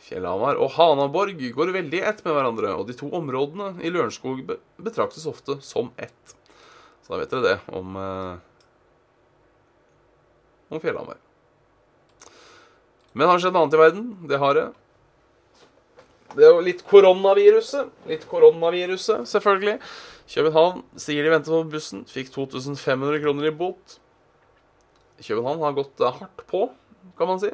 Fjellhamar 0.04 0.60
og 0.62 0.76
Hanaborg 0.76 1.40
går 1.56 1.74
veldig 1.76 2.02
ett 2.06 2.24
med 2.26 2.36
hverandre, 2.38 2.74
og 2.78 2.88
de 2.88 2.96
to 2.98 3.10
områdene 3.18 3.74
i 3.82 3.92
Lørenskog 3.92 4.44
betraktes 4.78 5.26
ofte 5.30 5.58
som 5.66 5.90
ett. 5.98 6.36
Så 7.04 7.14
da 7.16 7.22
vet 7.22 7.34
dere 7.34 7.48
det 7.48 7.58
om, 7.76 7.96
eh, 7.96 8.38
om 10.70 10.84
Fjellhamar. 10.84 11.18
Men 13.14 13.28
det 13.28 13.42
skjedd 13.42 13.56
noe 13.56 13.64
annet 13.66 13.74
i 13.74 13.82
verden? 13.82 14.28
Det 14.30 14.38
har 14.38 14.54
det. 14.54 14.68
Det 16.36 16.44
er 16.46 16.52
jo 16.54 16.62
litt 16.62 16.84
koronaviruset. 16.86 17.90
Litt 18.06 18.28
koronaviruset, 18.30 19.26
selvfølgelig. 19.26 19.80
København 20.28 20.84
sier 21.00 21.24
de 21.24 21.32
venter 21.32 21.56
på 21.56 21.64
bussen. 21.72 22.04
Fikk 22.06 22.30
2500 22.36 23.22
kroner 23.24 23.48
i 23.48 23.56
bot. 23.56 23.98
København 25.24 25.64
har 25.64 25.74
gått 25.74 26.04
hardt 26.04 26.44
på, 26.52 26.68
kan 27.18 27.32
man 27.32 27.42
si. 27.42 27.50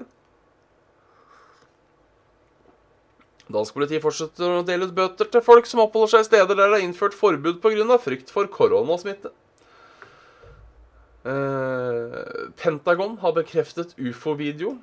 Dansk 3.51 3.75
politi 3.75 3.99
fortsetter 3.99 4.59
å 4.59 4.65
dele 4.65 4.87
ut 4.87 4.95
bøter 4.95 5.27
til 5.27 5.43
folk 5.43 5.67
som 5.67 5.81
oppholder 5.83 6.13
seg 6.13 6.23
i 6.23 6.27
steder 6.29 6.55
der 6.55 6.71
det 6.71 6.79
er 6.79 6.85
innført 6.85 7.17
forbud 7.17 7.59
pga. 7.63 7.97
frykt 7.99 8.31
for 8.31 8.47
koronasmitte. 8.47 9.33
Eh, 11.25 12.49
Pentagon 12.59 13.17
har 13.17 13.35
bekreftet 13.35 13.95
ufo-video. 13.99 14.77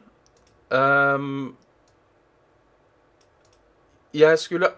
Um, 0.70 1.56
jeg 4.14 4.38
skulle 4.38 4.70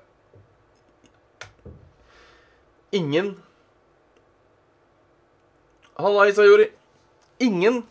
Ingen 2.93 3.37
Halla, 5.99 6.27
Isayori. 6.29 6.67
Ingen 7.41 7.83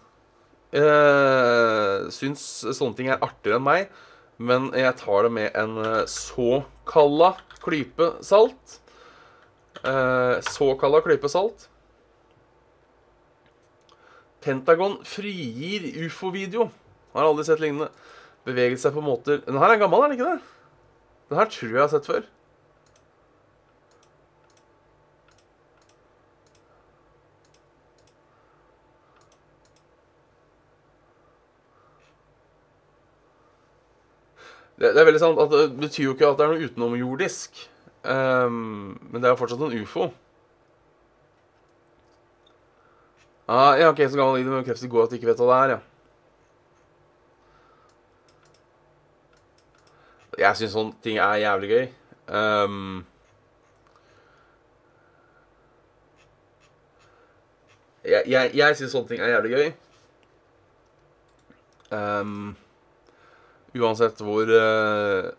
eh, 0.73 2.09
syns 2.13 2.43
sånne 2.75 2.97
ting 2.97 3.11
er 3.11 3.21
artigere 3.21 3.59
enn 3.59 3.65
meg, 3.65 3.91
men 4.41 4.69
jeg 4.77 4.97
tar 4.99 5.27
det 5.27 5.33
med 5.35 5.57
en 5.57 5.77
eh, 5.83 6.05
såkalla 6.09 7.35
klype 7.61 8.07
salt. 8.25 8.79
Eh, 9.85 10.39
såkalla 10.49 11.01
klype 11.05 11.29
salt. 11.29 11.67
Pentagon 14.41 14.97
frigir 15.05 15.85
ufo-video. 16.07 16.71
Har 17.13 17.27
aldri 17.29 17.45
sett 17.45 17.61
lignende. 17.61 17.91
Beveget 18.47 18.81
seg 18.81 18.95
på 18.95 19.03
måter 19.05 19.43
Den 19.45 19.59
her 19.61 19.69
er 19.69 19.77
gammel, 19.77 20.01
er 20.01 20.09
den 20.09 20.17
ikke 20.17 20.31
det? 20.31 20.39
Den 21.29 21.37
her 21.37 21.49
tror 21.53 21.67
jeg 21.69 21.77
jeg 21.77 21.83
har 21.83 21.91
sett 21.91 22.09
før. 22.09 22.23
Det, 34.81 34.95
det, 34.95 35.01
er 35.01 35.05
veldig 35.05 35.19
sant 35.21 35.37
at 35.37 35.51
det 35.53 35.65
betyr 35.77 36.07
jo 36.07 36.13
ikke 36.15 36.31
at 36.31 36.39
det 36.39 36.45
er 36.45 36.51
noe 36.55 36.65
utenomjordisk. 36.65 37.59
Um, 38.01 38.97
men 39.11 39.21
det 39.21 39.27
er 39.29 39.35
jo 39.35 39.37
fortsatt 39.37 39.61
en 39.61 39.75
ufo. 39.77 40.07
Ah, 43.45 43.75
jeg 43.77 43.85
har 43.85 43.93
ikke 43.93 44.07
helt 44.07 44.15
så 44.15 44.17
gammel 44.17 44.41
i 44.41 44.47
med 44.49 44.65
kreft 44.65 44.83
i 44.83 44.89
går 44.89 45.03
at 45.03 45.13
jeg 45.13 45.19
ikke 45.19 45.29
vet 45.29 45.43
hva 45.43 45.49
det 45.51 45.59
er. 45.59 45.69
ja. 45.75 45.79
Jeg 50.39 50.57
syns 50.57 50.73
sånne 50.73 50.97
ting 51.03 51.19
er 51.21 51.43
jævlig 51.43 51.69
gøy. 51.69 51.85
Um, 52.31 53.05
jeg 58.07 58.23
jeg, 58.33 58.51
jeg 58.55 58.79
syns 58.79 58.95
sånne 58.95 59.11
ting 59.13 59.21
er 59.21 59.33
jævlig 59.35 59.53
gøy. 59.53 59.71
Um, 61.91 62.55
uansett 63.77 64.19
hvor 64.23 64.49
uh, 64.51 65.29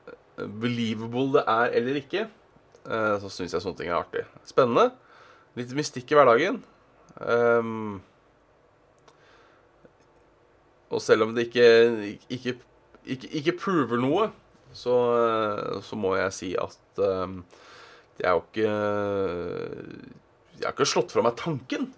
believable 0.62 1.32
det 1.36 1.44
er 1.50 1.76
eller 1.78 1.98
ikke, 2.00 2.26
uh, 2.86 3.16
så 3.22 3.30
syns 3.32 3.56
jeg 3.56 3.64
sånne 3.64 3.80
ting 3.80 3.92
er 3.92 4.00
artig. 4.00 4.24
Spennende. 4.48 4.90
Litt 5.58 5.74
mystikk 5.76 6.12
i 6.12 6.16
hverdagen. 6.16 6.62
Um, 7.20 8.00
og 10.92 11.00
selv 11.04 11.26
om 11.26 11.34
det 11.36 11.48
ikke, 11.48 11.66
ikke, 12.32 12.56
ikke, 13.04 13.32
ikke 13.40 13.58
prover 13.60 14.00
noe, 14.00 14.28
så, 14.72 14.94
så, 15.84 15.96
må 16.00 16.14
jeg 16.16 16.32
si 16.32 16.50
at 16.56 17.00
um, 17.04 17.42
jeg 18.16 18.28
har 18.28 18.38
ikke 18.40 18.70
Jeg 20.56 20.64
har 20.64 20.72
ikke 20.72 20.86
slått 20.88 21.12
fra 21.12 21.24
meg 21.26 21.36
tanken 21.36 21.90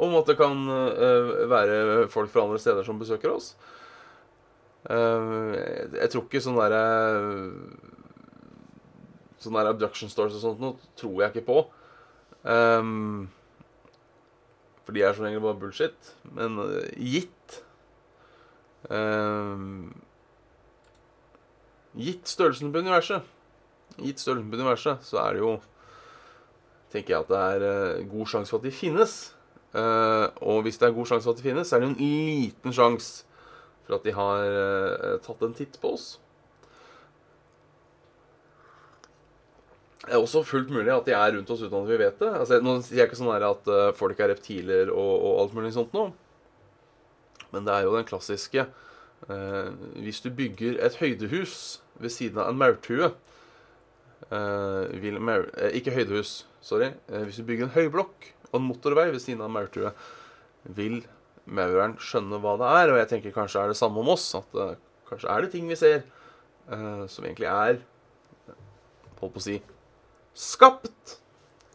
om 0.00 0.16
at 0.16 0.30
det 0.30 0.38
kan 0.40 0.64
uh, 0.68 1.32
være 1.50 2.08
folk 2.12 2.32
fra 2.32 2.46
andre 2.46 2.60
steder 2.60 2.86
som 2.86 3.00
besøker 3.00 3.34
oss. 3.34 3.52
Uh, 4.90 5.54
jeg 5.94 6.10
tror 6.10 6.24
ikke 6.26 6.40
sånn 6.42 6.58
derre 6.58 6.78
Sånne 9.42 9.62
der 9.62 9.70
abduction 9.70 10.10
stores 10.10 10.34
og 10.38 10.42
sånt 10.42 10.62
noe 10.62 10.90
tror 10.98 11.22
jeg 11.22 11.32
ikke 11.32 11.46
på. 11.48 11.62
Um, 12.42 13.30
for 14.82 14.94
de 14.94 15.02
er 15.02 15.14
som 15.14 15.26
regel 15.26 15.42
bare 15.42 15.58
bullshit. 15.58 16.12
Men 16.34 16.58
uh, 16.62 16.86
gitt 16.94 17.58
um, 18.90 19.90
Gitt 21.92 22.30
størrelsen 22.30 22.70
på 22.72 22.80
universet, 22.80 23.26
gitt 24.00 24.22
størrelsen 24.22 24.48
på 24.48 24.56
universet, 24.56 25.02
så 25.04 25.18
er 25.26 25.34
det 25.34 25.42
jo 25.42 25.50
tenker 26.92 27.12
jeg 27.14 27.24
at 27.24 27.32
det 27.32 27.40
er 27.42 27.66
uh, 27.98 28.06
god 28.08 28.30
sjanse 28.30 28.52
for 28.52 28.62
at 28.62 28.68
de 28.68 28.72
finnes. 28.72 29.18
Uh, 29.74 30.28
og 30.40 30.62
hvis 30.64 30.78
det 30.80 30.88
er 30.88 30.96
god 30.96 31.10
sjanse 31.10 31.26
for 31.26 31.34
at 31.34 31.42
de 31.42 31.48
finnes, 31.50 31.68
så 31.68 31.76
er 31.76 31.82
det 31.82 31.90
jo 31.90 31.92
en 31.92 32.00
liten 32.00 32.76
sjanse 32.76 33.28
for 33.86 33.98
at 33.98 34.06
de 34.06 34.14
har 34.16 34.44
uh, 34.56 35.16
tatt 35.24 35.42
en 35.46 35.56
titt 35.56 35.78
på 35.82 35.94
oss. 35.96 36.06
Det 40.02 40.16
er 40.16 40.18
også 40.18 40.42
fullt 40.46 40.72
mulig 40.74 40.90
at 40.90 41.06
de 41.06 41.14
er 41.14 41.36
rundt 41.36 41.50
oss 41.54 41.62
uten 41.62 41.78
at 41.78 41.90
vi 41.90 41.98
vet 42.00 42.18
det. 42.18 42.30
Altså, 42.34 42.58
nå 42.58 42.78
sier 42.82 43.04
jeg 43.04 43.10
ikke 43.10 43.20
sånn 43.20 43.44
at 43.46 43.68
folk 43.94 44.18
er 44.18 44.32
reptiler 44.32 44.90
og, 44.90 45.12
og 45.14 45.36
alt 45.44 45.54
mulig 45.54 45.70
sånt 45.76 45.94
noe. 45.94 46.10
Men 47.54 47.68
det 47.68 47.76
er 47.76 47.86
jo 47.86 47.92
den 47.94 48.08
klassiske 48.08 48.64
Hvis 50.02 50.22
du 50.24 50.32
bygger 50.34 50.80
et 50.82 50.96
høydehus 50.98 51.54
ved 52.02 52.10
siden 52.10 52.40
av 52.42 52.50
en 52.50 52.58
maurtue 52.58 53.12
uh, 54.32 55.20
maur, 55.20 55.48
uh, 55.56 55.70
Ikke 55.74 55.94
høydehus, 55.94 56.46
sorry. 56.60 56.92
Uh, 57.08 57.22
hvis 57.26 57.40
du 57.40 57.46
bygger 57.46 57.68
en 57.68 57.76
høyblokk 57.76 58.32
og 58.50 58.60
en 58.60 58.66
motorvei 58.68 59.10
ved 59.10 59.20
siden 59.22 59.40
av 59.40 59.50
en 59.50 59.56
maurtue, 59.56 59.92
vil 60.64 61.02
maureren 61.46 61.96
skjønne 62.00 62.40
hva 62.42 62.56
det 62.60 62.72
er. 62.80 62.92
Og 62.92 63.00
jeg 63.00 63.10
tenker 63.14 63.36
kanskje 63.36 63.62
er 63.62 63.72
det 63.72 63.78
samme 63.78 64.02
om 64.02 64.12
oss. 64.14 64.28
At 64.38 64.52
kanskje 65.10 65.30
er 65.30 65.44
det 65.44 65.52
ting 65.54 65.70
vi 65.70 65.78
ser 65.78 66.04
som 66.62 67.24
egentlig 67.26 67.48
er 67.50 67.80
Holdt 69.22 69.36
på 69.36 69.40
å 69.40 69.42
si 69.44 69.56
skapt. 70.34 71.18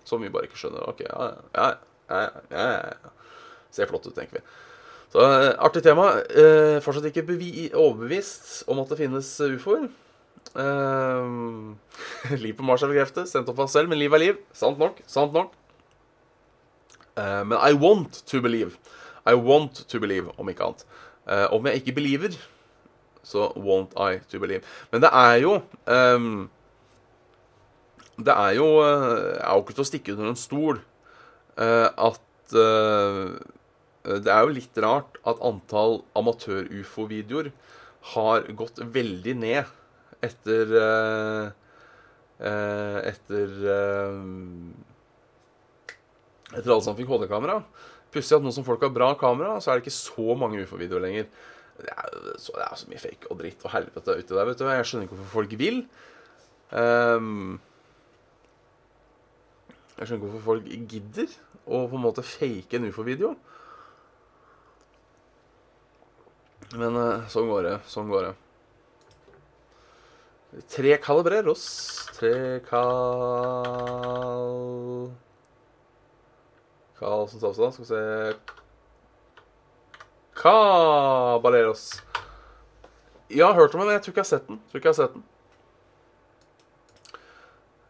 Som 0.08 0.24
vi 0.24 0.32
bare 0.32 0.50
ikke 0.50 0.60
skjønner. 0.60 0.84
Ok, 0.92 1.04
ja, 1.08 1.28
ja, 1.56 1.68
ja, 2.12 2.24
ja, 2.52 2.66
ja. 2.92 3.14
Ser 3.72 3.88
flott 3.88 4.08
ut, 4.08 4.16
tenker 4.16 4.40
vi. 4.40 4.44
Så 5.14 5.24
artig 5.24 5.84
tema. 5.86 6.10
Fortsatt 6.84 7.08
ikke 7.08 7.24
overbevist 7.72 8.68
om 8.68 8.84
at 8.84 8.92
det 8.92 9.00
finnes 9.04 9.32
ufoer. 9.48 9.88
Uh, 10.58 11.76
liv 12.40 12.56
på 12.58 12.66
Mars 12.66 12.82
er 12.82 12.90
bekreftet. 12.90 13.28
Sendt 13.30 13.50
opp 13.52 13.60
av 13.60 13.68
oss 13.68 13.76
selv, 13.76 13.92
men 13.92 14.00
liv 14.00 14.14
er 14.16 14.22
liv. 14.24 14.38
Sant 14.58 14.80
nok. 14.82 15.04
Sant 15.06 15.36
nok. 15.36 15.52
Men 17.20 17.54
I 17.60 17.76
want 17.78 18.24
to 18.32 18.40
believe. 18.42 18.80
I 19.28 19.36
want 19.36 19.84
to 19.92 20.00
believe, 20.00 20.32
om 20.38 20.50
ikke 20.50 20.68
annet. 20.68 20.86
Uh, 21.28 21.48
om 21.58 21.68
jeg 21.68 21.82
ikke 21.82 21.98
believer, 22.00 22.38
så 23.28 23.50
won't 23.60 23.96
I 24.00 24.22
to 24.32 24.40
believe. 24.40 24.64
Men 24.92 25.04
det 25.04 25.12
er 25.12 25.36
jo 25.44 25.58
um, 25.86 26.50
Det 28.18 28.34
er 28.34 28.54
jo 28.56 28.68
eh, 28.82 29.36
Jeg 29.36 29.44
er 29.44 29.52
jo 29.54 29.64
ikke 29.66 29.76
til 29.76 29.84
å 29.84 29.88
stikke 29.90 30.14
under 30.16 30.30
en 30.32 30.40
stol 30.40 30.80
uh, 31.60 31.90
at 32.08 32.56
uh, 32.56 33.36
Det 34.08 34.32
er 34.32 34.40
jo 34.48 34.56
litt 34.56 34.80
rart 34.82 35.20
at 35.28 35.44
antall 35.44 36.00
amatør-ufo-videoer 36.18 37.52
har 38.16 38.48
gått 38.56 38.80
veldig 38.80 39.36
ned 39.36 39.76
etter 40.24 40.74
eh, 40.82 41.48
eh, 42.40 43.00
Etter 43.12 43.56
eh, 43.74 44.22
Etter 46.56 46.72
alle 46.72 46.84
som 46.86 46.96
fikk 46.96 47.10
HD-kamera. 47.12 47.60
Pussig 48.18 48.38
at 48.38 48.44
nå 48.46 48.52
som 48.56 48.66
folk 48.66 48.82
har 48.82 48.94
bra 48.94 49.12
kamera, 49.20 49.60
så 49.62 49.72
er 49.72 49.78
det 49.78 49.86
ikke 49.86 50.00
så 50.02 50.36
mange 50.40 50.66
ufo-videoer 50.66 51.06
lenger. 51.06 51.30
Det 51.78 51.94
er, 51.94 52.06
så, 52.42 52.56
det 52.58 52.66
er 52.66 52.78
så 52.80 52.90
mye 52.90 53.02
fake 53.02 53.30
og 53.30 53.38
dritt 53.38 53.66
og 53.68 53.74
helvete 53.76 54.16
uti 54.18 54.34
der, 54.34 54.48
vet 54.50 54.60
du. 54.60 54.66
Jeg 54.66 54.86
skjønner 54.90 55.06
ikke 55.06 55.18
hvorfor 55.20 55.36
folk 55.38 55.52
vil. 55.62 55.84
Um, 56.72 57.60
jeg 59.98 60.02
skjønner 60.02 60.18
ikke 60.18 60.32
hvorfor 60.32 60.48
folk 60.50 60.66
gidder 60.90 61.30
å 61.68 61.84
på 61.92 62.00
en 62.00 62.06
måte 62.08 62.26
fake 62.26 62.80
en 62.80 62.90
ufo-video. 62.90 63.36
Men 66.76 66.98
eh, 67.00 67.28
sånn 67.32 67.48
går 67.48 67.62
det. 67.70 67.76
Sånn 67.88 68.10
går 68.12 68.28
det. 68.28 68.34
Tre 70.74 70.98
calibreros. 71.04 71.64
Tre 72.18 72.34
cal... 72.68 74.48
Cal 77.00 77.28
Savstad. 77.30 77.74
Skal 77.74 77.84
vi 77.84 77.90
se 77.90 78.02
Caballeros. 80.38 82.04
Jeg 83.30 83.46
har 83.46 83.54
hørt 83.54 83.74
om 83.74 83.80
den, 83.80 83.88
men 83.88 83.98
jeg 83.98 84.02
tror 84.02 84.12
ikke 84.12 84.22
jeg 84.22 84.28
har 84.28 84.36
sett 84.38 84.48
den. 84.48 84.62
Tror 84.70 84.80
ikke 84.80 84.88
jeg 84.88 84.96
har 84.96 85.02
sett 85.02 85.16
den. 85.18 85.24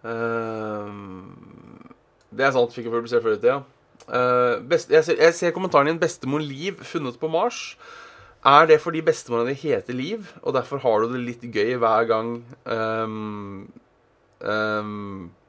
Ehm, 0.08 1.92
det 2.32 2.46
er 2.48 2.54
sant. 2.56 2.74
Fikk 2.74 2.88
jeg 2.88 2.96
publisert 2.96 3.26
før 3.26 3.36
i 3.36 3.42
tida. 3.42 3.62
Uh, 4.08 4.64
best, 4.64 4.92
jeg, 4.94 5.04
ser, 5.04 5.18
jeg 5.20 5.34
ser 5.36 5.52
kommentaren 5.52 5.90
din 5.90 6.00
'Bestemor 6.00 6.40
Liv 6.40 6.80
funnet 6.84 7.20
på 7.20 7.28
Mars'. 7.28 7.76
Er 8.46 8.66
det 8.66 8.82
fordi 8.82 9.02
bestemora 9.02 9.48
di 9.48 9.54
heter 9.54 9.94
Liv, 9.94 10.28
og 10.42 10.54
derfor 10.54 10.78
har 10.78 11.00
du 11.00 11.14
det 11.14 11.24
litt 11.26 11.42
gøy 11.42 11.76
hver 11.82 12.06
gang 12.08 12.46
um, 12.66 13.68
um, 14.40 15.26
uh, 15.26 15.47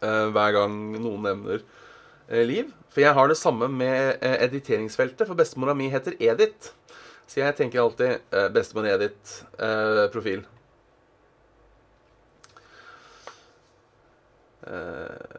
Hver 0.00 0.56
gang 0.56 0.74
noen 1.00 1.22
nevner 1.24 1.62
uh, 1.62 2.42
Liv? 2.44 2.72
For 2.92 3.04
jeg 3.04 3.16
har 3.16 3.30
det 3.30 3.38
samme 3.40 3.68
med 3.72 4.18
uh, 4.20 4.36
editeringsfeltet, 4.44 5.26
for 5.26 5.38
bestemora 5.38 5.76
mi 5.76 5.88
heter 5.92 6.18
Edith. 6.20 6.74
Så 7.26 7.40
jeg 7.40 7.56
tenker 7.58 7.82
alltid 7.82 8.20
bestemor 8.54 8.86
Edith, 8.86 9.40
profil. 10.12 10.44
Uh, 14.66 15.38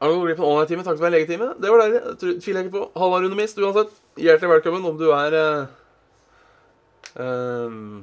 har 0.00 0.08
du 0.08 0.14
gått 0.16 0.26
glipp 0.30 0.38
av 0.40 0.44
en 0.44 0.52
online-time 0.54 0.84
takket 0.84 1.02
være 1.02 1.14
legetime? 1.18 1.48
Det 1.60 1.72
var 1.72 1.82
deilig. 1.82 2.00
Tviler 2.20 2.62
jeg 2.62 2.68
ikke 2.68 2.76
på. 2.78 2.84
Halva 3.00 3.18
rundemist 3.20 3.58
uansett. 3.60 3.92
Hjertelig 4.20 4.54
velkommen 4.54 4.86
om 4.88 4.96
du 4.96 5.10
er 5.12 5.36
uh, 7.20 8.00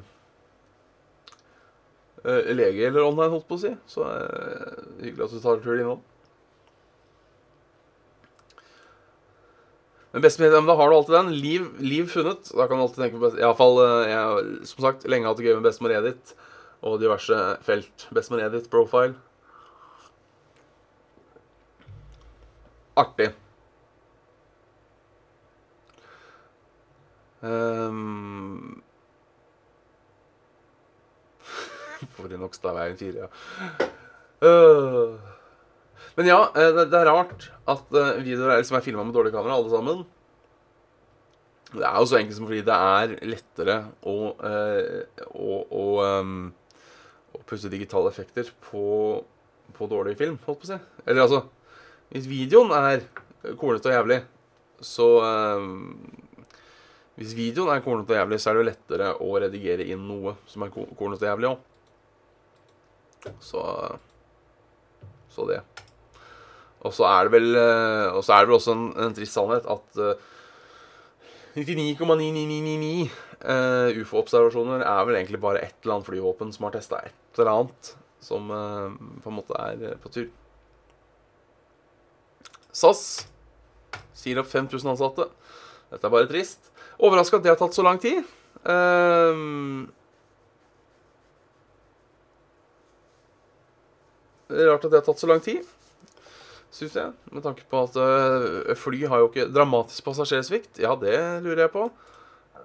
lege 2.26 2.88
eller 2.88 3.06
online, 3.06 3.32
holdt 3.36 3.48
på 3.50 3.58
å 3.58 3.62
si. 3.62 3.74
Så 3.90 4.06
uh, 4.06 4.86
hyggelig 5.04 5.28
at 5.28 5.36
du 5.36 5.42
tar 5.44 5.62
tur 5.64 5.78
innom. 5.78 6.02
Men 10.16 10.24
bestemor, 10.24 10.56
men 10.58 10.72
da 10.72 10.78
har 10.80 10.90
du 10.90 10.98
alltid 10.98 11.16
den. 11.18 11.32
Liv, 11.38 11.70
liv 11.84 12.10
funnet. 12.10 12.50
Da 12.50 12.66
kan 12.66 12.80
du 12.80 12.88
alltid 12.88 13.04
tenke 13.04 13.20
på 13.20 13.28
best... 13.28 13.38
Iallfall, 13.42 13.80
jeg 14.08 14.18
har 14.18 14.52
som 14.72 14.88
sagt 14.88 15.08
lenge 15.10 15.30
hatt 15.30 15.40
det 15.40 15.50
gøy 15.50 15.60
med 15.60 15.70
bestemor 15.70 15.94
Edith 15.94 16.34
og 16.86 17.00
diverse 17.02 17.38
felt. 17.66 18.10
Bestemor 18.16 18.42
Edith 18.48 18.72
profile. 18.74 19.18
artig. 22.98 23.30
Um, 27.42 28.77
For 32.18 32.34
en 32.34 32.46
Okstadveien 32.48 33.00
4, 33.00 33.26
ja. 33.26 33.90
Uh, 34.38 35.18
men 36.18 36.30
ja, 36.30 36.38
eh, 36.54 36.70
det, 36.74 36.88
det, 36.92 37.00
er 37.00 37.10
rart 37.10 37.48
at 37.70 37.90
uh, 37.94 38.20
videoer 38.22 38.54
er, 38.54 38.62
liksom 38.62 38.78
er 38.78 38.86
filma 38.86 39.06
med 39.06 39.18
dårlig 39.18 39.34
kamera, 39.34 39.58
alle 39.58 39.74
sammen. 39.74 40.06
Det 41.74 41.84
er 41.84 41.98
jo 41.98 42.08
så 42.10 42.20
enkelt 42.20 42.38
som 42.38 42.48
fordi 42.48 42.64
det 42.66 42.78
er 42.78 43.16
lettere 43.28 43.78
å, 44.08 44.16
uh, 44.40 45.26
å, 45.34 45.60
å, 45.68 45.86
um, 46.22 46.48
å 47.36 47.44
pusse 47.50 47.70
digitale 47.74 48.14
effekter 48.14 48.50
på, 48.70 48.88
på 49.78 49.90
dårlig 49.92 50.16
film, 50.22 50.40
holdt 50.46 50.64
på 50.64 50.70
å 50.70 50.74
si. 50.74 50.80
Eller 51.06 51.26
altså 51.26 51.44
hvis 52.14 52.28
videoen 52.30 52.72
er 52.72 53.02
kornete 53.60 53.90
og 53.92 53.98
jævlig, 53.98 54.22
så 54.80 55.08
um, 55.58 55.98
Hvis 57.18 57.34
videoen 57.34 57.74
er 57.74 57.82
kornete 57.82 58.14
og 58.14 58.20
jævlig, 58.20 58.38
så 58.40 58.50
er 58.50 58.54
det 58.54 58.62
jo 58.62 58.68
lettere 58.68 59.08
å 59.26 59.30
redigere 59.42 59.88
inn 59.90 60.04
noe 60.06 60.36
som 60.48 60.64
er 60.64 60.70
kornete 60.70 61.26
og 61.26 61.32
jævlig 61.32 61.50
òg. 61.50 61.64
Så 63.40 63.62
Så 65.30 65.46
det. 65.50 65.62
Og 66.86 66.94
så 66.94 67.06
er 67.10 67.28
det 67.28 67.34
vel 67.34 67.56
eh, 67.58 68.16
Og 68.16 68.24
så 68.24 68.34
er 68.34 68.42
det 68.42 68.50
vel 68.50 68.58
også 68.58 68.74
en, 68.74 68.90
en 69.06 69.16
trist 69.18 69.34
sannhet 69.34 69.66
at 69.70 70.02
uh, 70.02 70.14
99,9999 71.58 73.10
uh, 73.42 73.90
ufo-observasjoner 73.98 74.84
er 74.86 75.06
vel 75.08 75.16
egentlig 75.18 75.40
bare 75.42 75.64
ett 75.66 75.80
eller 75.82 75.96
annet 75.96 76.10
flyvåpen 76.10 76.52
som 76.54 76.68
har 76.68 76.76
testa 76.76 77.00
et 77.02 77.40
eller 77.40 77.50
annet 77.50 77.90
som 78.22 78.52
uh, 78.54 78.94
på 79.24 79.32
en 79.32 79.38
måte 79.40 79.58
er 79.58 79.98
på 80.04 80.12
tur. 80.14 80.30
SAS 82.70 83.02
sier 84.18 84.38
opp 84.42 84.50
5000 84.52 84.94
ansatte. 84.94 85.26
Dette 85.90 86.06
er 86.06 86.14
bare 86.14 86.30
trist. 86.30 86.70
Overraska 87.02 87.40
at 87.40 87.46
det 87.46 87.54
har 87.54 87.60
tatt 87.60 87.78
så 87.78 87.86
lang 87.86 87.98
tid. 88.02 88.22
Um, 88.68 89.88
det 89.88 89.94
er 89.94 89.98
rart 94.50 94.86
at 94.86 94.92
det 94.92 95.02
har 95.02 95.06
tatt 95.08 95.22
så 95.22 95.30
lang 95.30 95.42
tid, 95.44 95.66
syns 96.74 96.96
jeg. 96.98 97.14
Med 97.34 97.46
tanke 97.46 97.66
på 97.70 97.84
at 97.88 97.98
uh, 98.00 98.74
fly 98.80 99.04
har 99.10 99.24
jo 99.24 99.30
ikke 99.32 99.50
dramatisk 99.52 100.06
passasjersvikt. 100.08 100.82
Ja, 100.84 100.96
det 101.00 101.18
lurer 101.46 101.66
jeg 101.66 101.74
på. 101.74 101.88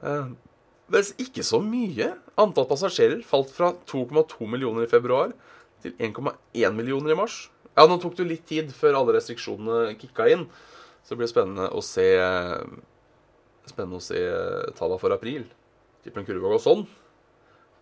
Uh, 0.02 0.34
mens 0.92 1.12
ikke 1.22 1.44
så 1.46 1.62
mye. 1.64 2.12
Antall 2.40 2.68
passasjerer 2.70 3.22
falt 3.26 3.52
fra 3.54 3.72
2,2 3.90 4.48
millioner 4.50 4.86
i 4.86 4.90
februar 4.90 5.34
til 5.82 5.94
1,1 5.98 6.76
millioner 6.76 7.14
i 7.14 7.18
mars. 7.18 7.46
Ja, 7.72 7.86
nå 7.88 7.96
tok 7.98 8.16
det 8.16 8.24
jo 8.24 8.30
litt 8.34 8.46
tid 8.48 8.72
før 8.76 9.00
alle 9.00 9.16
restriksjonene 9.16 9.94
kicka 10.00 10.28
inn. 10.30 10.46
Så 11.02 11.14
det 11.14 11.22
blir 11.22 11.30
spennende 11.30 11.70
å 11.72 11.82
se 11.84 12.08
Spennende 13.62 14.00
å 14.00 14.02
se 14.02 14.18
tallene 14.74 14.98
for 14.98 15.14
april. 15.14 15.44
Tipper 16.02 16.18
en 16.18 16.26
kurve 16.26 16.50
går 16.50 16.58
sånn. 16.64 16.82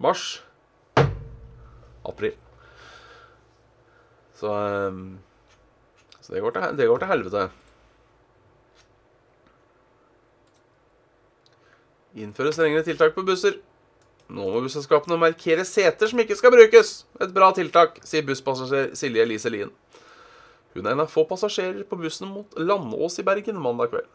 Mars. 0.04 0.42
April. 2.04 2.36
Så 4.40 4.50
Så 6.20 6.32
det 6.34 6.40
går 6.40 6.54
til, 6.54 6.76
det 6.76 6.86
går 6.88 6.98
til 7.02 7.10
helvete. 7.10 7.48
Innføre 12.20 12.52
strengere 12.52 12.84
tiltak 12.84 13.14
på 13.14 13.24
busser. 13.26 13.58
Nå 14.30 14.46
må 14.46 14.62
busselskapene 14.62 15.18
markere 15.18 15.64
seter 15.66 16.10
som 16.10 16.20
ikke 16.22 16.36
skal 16.38 16.52
brukes. 16.54 16.92
Et 17.22 17.32
bra 17.34 17.50
tiltak, 17.54 17.98
sier 18.06 18.26
busspassasjer 18.26 18.92
Silje 18.98 19.24
Elise 19.24 19.50
Lien. 19.50 19.72
Hun 20.74 20.86
er 20.86 20.94
en 20.94 21.02
av 21.02 21.10
få 21.10 21.24
passasjerer 21.26 21.82
på 21.88 21.98
bussen 21.98 22.30
mot 22.30 22.58
Landås 22.58 23.18
i 23.18 23.26
Bergen 23.26 23.58
mandag 23.58 23.90
kveld. 23.90 24.10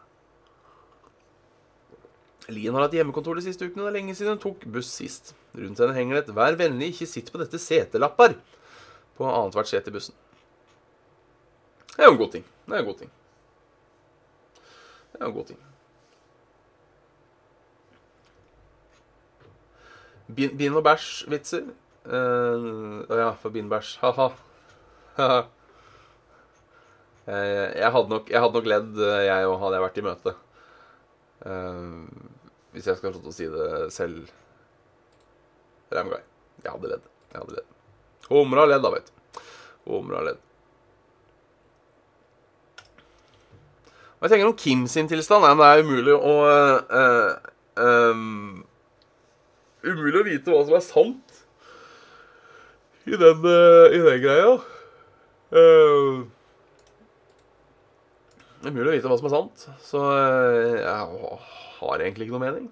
Lien 2.54 2.76
har 2.78 2.86
hatt 2.86 2.96
hjemmekontor 2.96 3.40
de 3.40 3.44
siste 3.44 3.66
ukene. 3.66 3.88
Det 3.88 3.92
er 3.92 3.98
lenge 3.98 4.16
siden 4.16 4.38
hun 4.38 4.44
tok 4.44 4.68
buss 4.72 4.92
sist. 5.02 5.34
Rundt 5.58 5.82
henne 5.82 5.98
henger 5.98 6.16
det 6.16 6.24
et 6.24 6.36
'vær 6.36 6.56
vennlig, 6.60 6.94
ikke 6.94 7.10
sitt 7.10 7.32
på 7.32 7.42
dette 7.42 7.60
setelappar' 7.60 8.38
på 9.18 9.28
annethvert 9.30 9.70
sete 9.72 9.92
i 9.92 9.96
bussen. 9.96 10.16
Det 11.96 12.04
er 12.04 12.10
jo 12.10 12.18
en 12.18 12.20
god 12.20 12.32
ting. 12.32 12.46
Det 12.66 12.76
er 12.76 12.80
en 12.84 12.90
god 12.90 13.00
ting. 13.00 13.12
Det 15.14 15.22
er 15.22 15.26
en 15.26 15.34
god 15.34 15.46
ting. 15.52 15.62
Bin 20.36 20.76
og 20.76 20.84
bæsj-vitser. 20.84 21.68
Uh, 22.06 23.06
ja, 23.10 23.30
for 23.40 23.50
bin 23.50 23.70
bæsj. 23.70 23.98
Ha-ha. 24.02 24.28
jeg, 27.26 27.92
hadde 27.92 28.10
nok, 28.10 28.30
jeg 28.30 28.42
hadde 28.42 28.54
nok 28.54 28.68
ledd, 28.70 28.98
eh, 29.00 29.22
jeg 29.26 29.48
òg, 29.48 29.56
hadde 29.62 29.78
jeg 29.78 29.86
vært 29.86 30.02
i 30.02 30.06
møte. 30.06 30.36
Uh, 31.46 32.04
hvis 32.76 32.90
jeg 32.92 33.00
skal 33.00 33.16
til 33.16 33.32
å 33.32 33.38
si 33.38 33.48
det 33.54 33.70
selv. 33.96 34.34
Ramguy. 35.96 36.20
Jeg 36.66 36.76
hadde 36.76 36.92
ledd. 36.92 37.10
Jeg 37.32 37.40
hadde 37.40 37.58
ledd. 37.62 37.75
Humra 38.30 38.66
ledd, 38.70 38.84
da, 38.84 38.92
vet 38.96 39.10
du. 39.10 39.42
Humra 39.90 40.24
ledd. 40.26 40.42
Hva 44.16 44.30
jeg 44.30 44.36
tenker 44.36 44.50
om 44.50 44.58
Kim 44.58 44.86
sin 44.90 45.10
tilstand? 45.12 45.46
Nei, 45.46 45.54
det 45.60 45.66
er 45.70 45.84
umulig 45.86 46.16
å 46.16 46.36
eh, 46.50 47.50
um, 47.78 48.64
Umulig 49.86 50.22
å 50.22 50.26
vite 50.26 50.50
hva 50.50 50.64
som 50.66 50.78
er 50.80 50.86
sant 50.86 51.42
i 53.06 53.18
den, 53.22 53.44
uh, 53.46 53.94
i 53.94 54.00
den 54.02 54.24
greia. 54.24 54.56
Uh, 55.54 56.24
det 58.64 58.72
umulig 58.74 58.90
å 58.90 58.96
vite 58.96 59.12
hva 59.12 59.20
som 59.20 59.30
er 59.30 59.36
sant, 59.36 59.68
så 59.86 60.02
uh, 60.02 60.72
jeg 60.80 61.38
har 61.78 62.02
egentlig 62.02 62.26
ikke 62.26 62.40
noe 62.40 62.46
mening. 62.48 62.66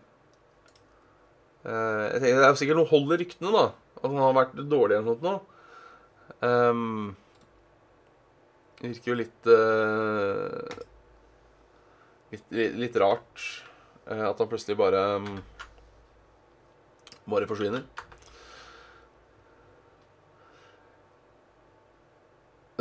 jeg 1.63 2.17
tenker 2.17 2.41
Det 2.41 2.47
er 2.47 2.57
sikkert 2.59 2.81
noe 2.81 2.89
hold 2.89 3.13
i 3.13 3.19
ryktene, 3.21 3.53
da. 3.53 3.67
At 4.03 4.09
han 4.11 4.19
har 4.19 4.35
vært 4.35 4.57
dårlig 4.67 4.99
eller 4.99 5.19
noe. 5.23 5.35
Um, 6.43 7.15
det 8.81 8.91
virker 8.91 9.13
jo 9.13 9.15
litt, 9.15 9.49
litt, 12.33 12.49
litt 12.83 12.97
rart 12.99 13.45
at 14.03 14.41
han 14.41 14.49
plutselig 14.51 14.75
bare 14.75 15.03
um, 15.23 15.29
bare 17.29 17.47
forsvinner. 17.47 17.85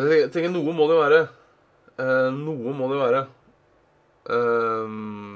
Jeg 0.03 0.31
tenker 0.33 0.51
Noe 0.51 0.75
må 0.75 0.89
det 0.89 0.97
jo 0.97 1.03
være. 1.03 1.23
Uh, 2.01 2.31
noe 2.35 2.75
må 2.75 2.89
det 2.91 2.97
jo 2.97 3.03
være. 3.05 3.23
Um, 4.33 5.32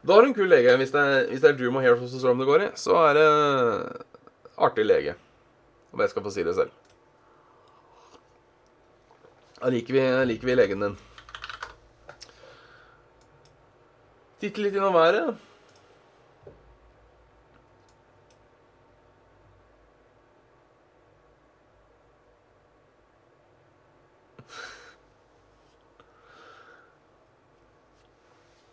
Da 0.00 0.14
har 0.16 0.22
du 0.24 0.30
en 0.30 0.36
kul 0.36 0.48
lege. 0.48 0.76
Hvis 0.80 0.92
det 0.94 1.00
er, 1.00 1.26
hvis 1.28 1.42
det 1.42 1.50
er 1.50 1.58
Dream 1.58 1.76
og 1.76 1.84
Hair 1.84 2.00
Storm 2.08 2.40
det 2.40 2.48
går 2.48 2.64
i, 2.64 2.70
så 2.80 2.96
er 3.08 3.18
det 3.18 3.26
artig 4.56 4.86
lege. 4.86 5.14
Om 5.92 6.00
jeg 6.00 6.12
skal 6.12 6.24
få 6.24 6.32
si 6.32 6.44
det 6.46 6.56
selv. 6.56 6.72
Da 9.60 9.68
liker 9.68 9.92
vi, 9.92 10.02
liker 10.30 10.48
vi 10.48 10.56
legen 10.56 10.84
din. 10.86 10.98
Titte 14.40 14.62
litt 14.64 14.76
innom 14.78 14.96
været. 14.96 15.36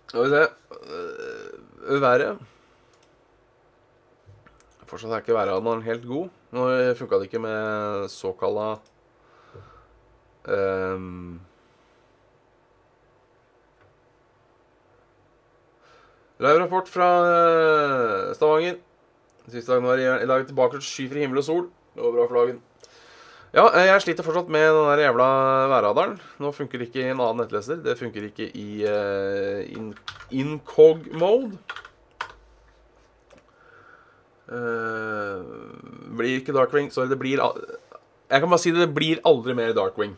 Skal 0.07 0.23
vi 0.23 0.29
se 0.29 0.43
øh, 1.87 2.01
Været 2.01 2.37
Fortsatt 4.87 5.13
er 5.13 5.17
ikke 5.17 5.33
værradaren 5.35 5.81
helt 5.83 6.05
god. 6.07 6.29
Nå 6.51 6.93
funka 6.95 7.15
det 7.15 7.27
ikke 7.27 7.39
med 7.43 8.07
såkalla 8.07 8.77
Um, 10.47 11.41
Live-rapport 16.39 16.87
fra 16.87 17.09
Stavanger. 18.33 18.77
Siste 19.47 19.71
dagen 19.71 19.83
var 19.83 19.99
i 19.99 20.27
dag 20.27 20.45
tilbake 20.47 20.77
til 20.77 20.81
skyfri 20.87 21.19
himmel 21.19 21.37
og 21.37 21.43
sol. 21.43 21.69
Det 21.95 22.03
var 22.03 22.11
bra 22.11 22.27
for 22.27 22.39
dagen. 22.45 22.61
Ja, 23.55 23.63
jeg 23.79 24.01
sliter 24.03 24.25
fortsatt 24.27 24.49
med 24.51 24.65
den 24.75 24.89
der 24.89 25.05
jævla 25.05 25.25
værradaren. 25.71 26.17
Nå 26.43 26.51
funker 26.51 26.81
det 26.81 26.89
ikke 26.89 27.05
i 27.05 27.11
en 27.13 27.21
annen 27.23 27.45
nettleser. 27.45 27.79
Det 27.79 27.95
funker 27.95 28.27
ikke 28.27 28.49
i 28.51 28.83
uh, 28.83 29.61
in 29.71 29.93
incog-mode. 30.35 31.55
Uh, 34.51 35.47
blir 36.19 36.41
ikke 36.41 36.55
Darkwing. 36.55 36.91
Sorry, 36.91 37.07
det 37.07 37.19
blir 37.19 37.39
Jeg 37.39 38.43
kan 38.43 38.49
bare 38.51 38.59
si 38.59 38.75
det, 38.75 38.83
det 38.83 38.95
blir 38.95 39.23
aldri 39.23 39.55
mer 39.55 39.71
Darkwing. 39.75 40.17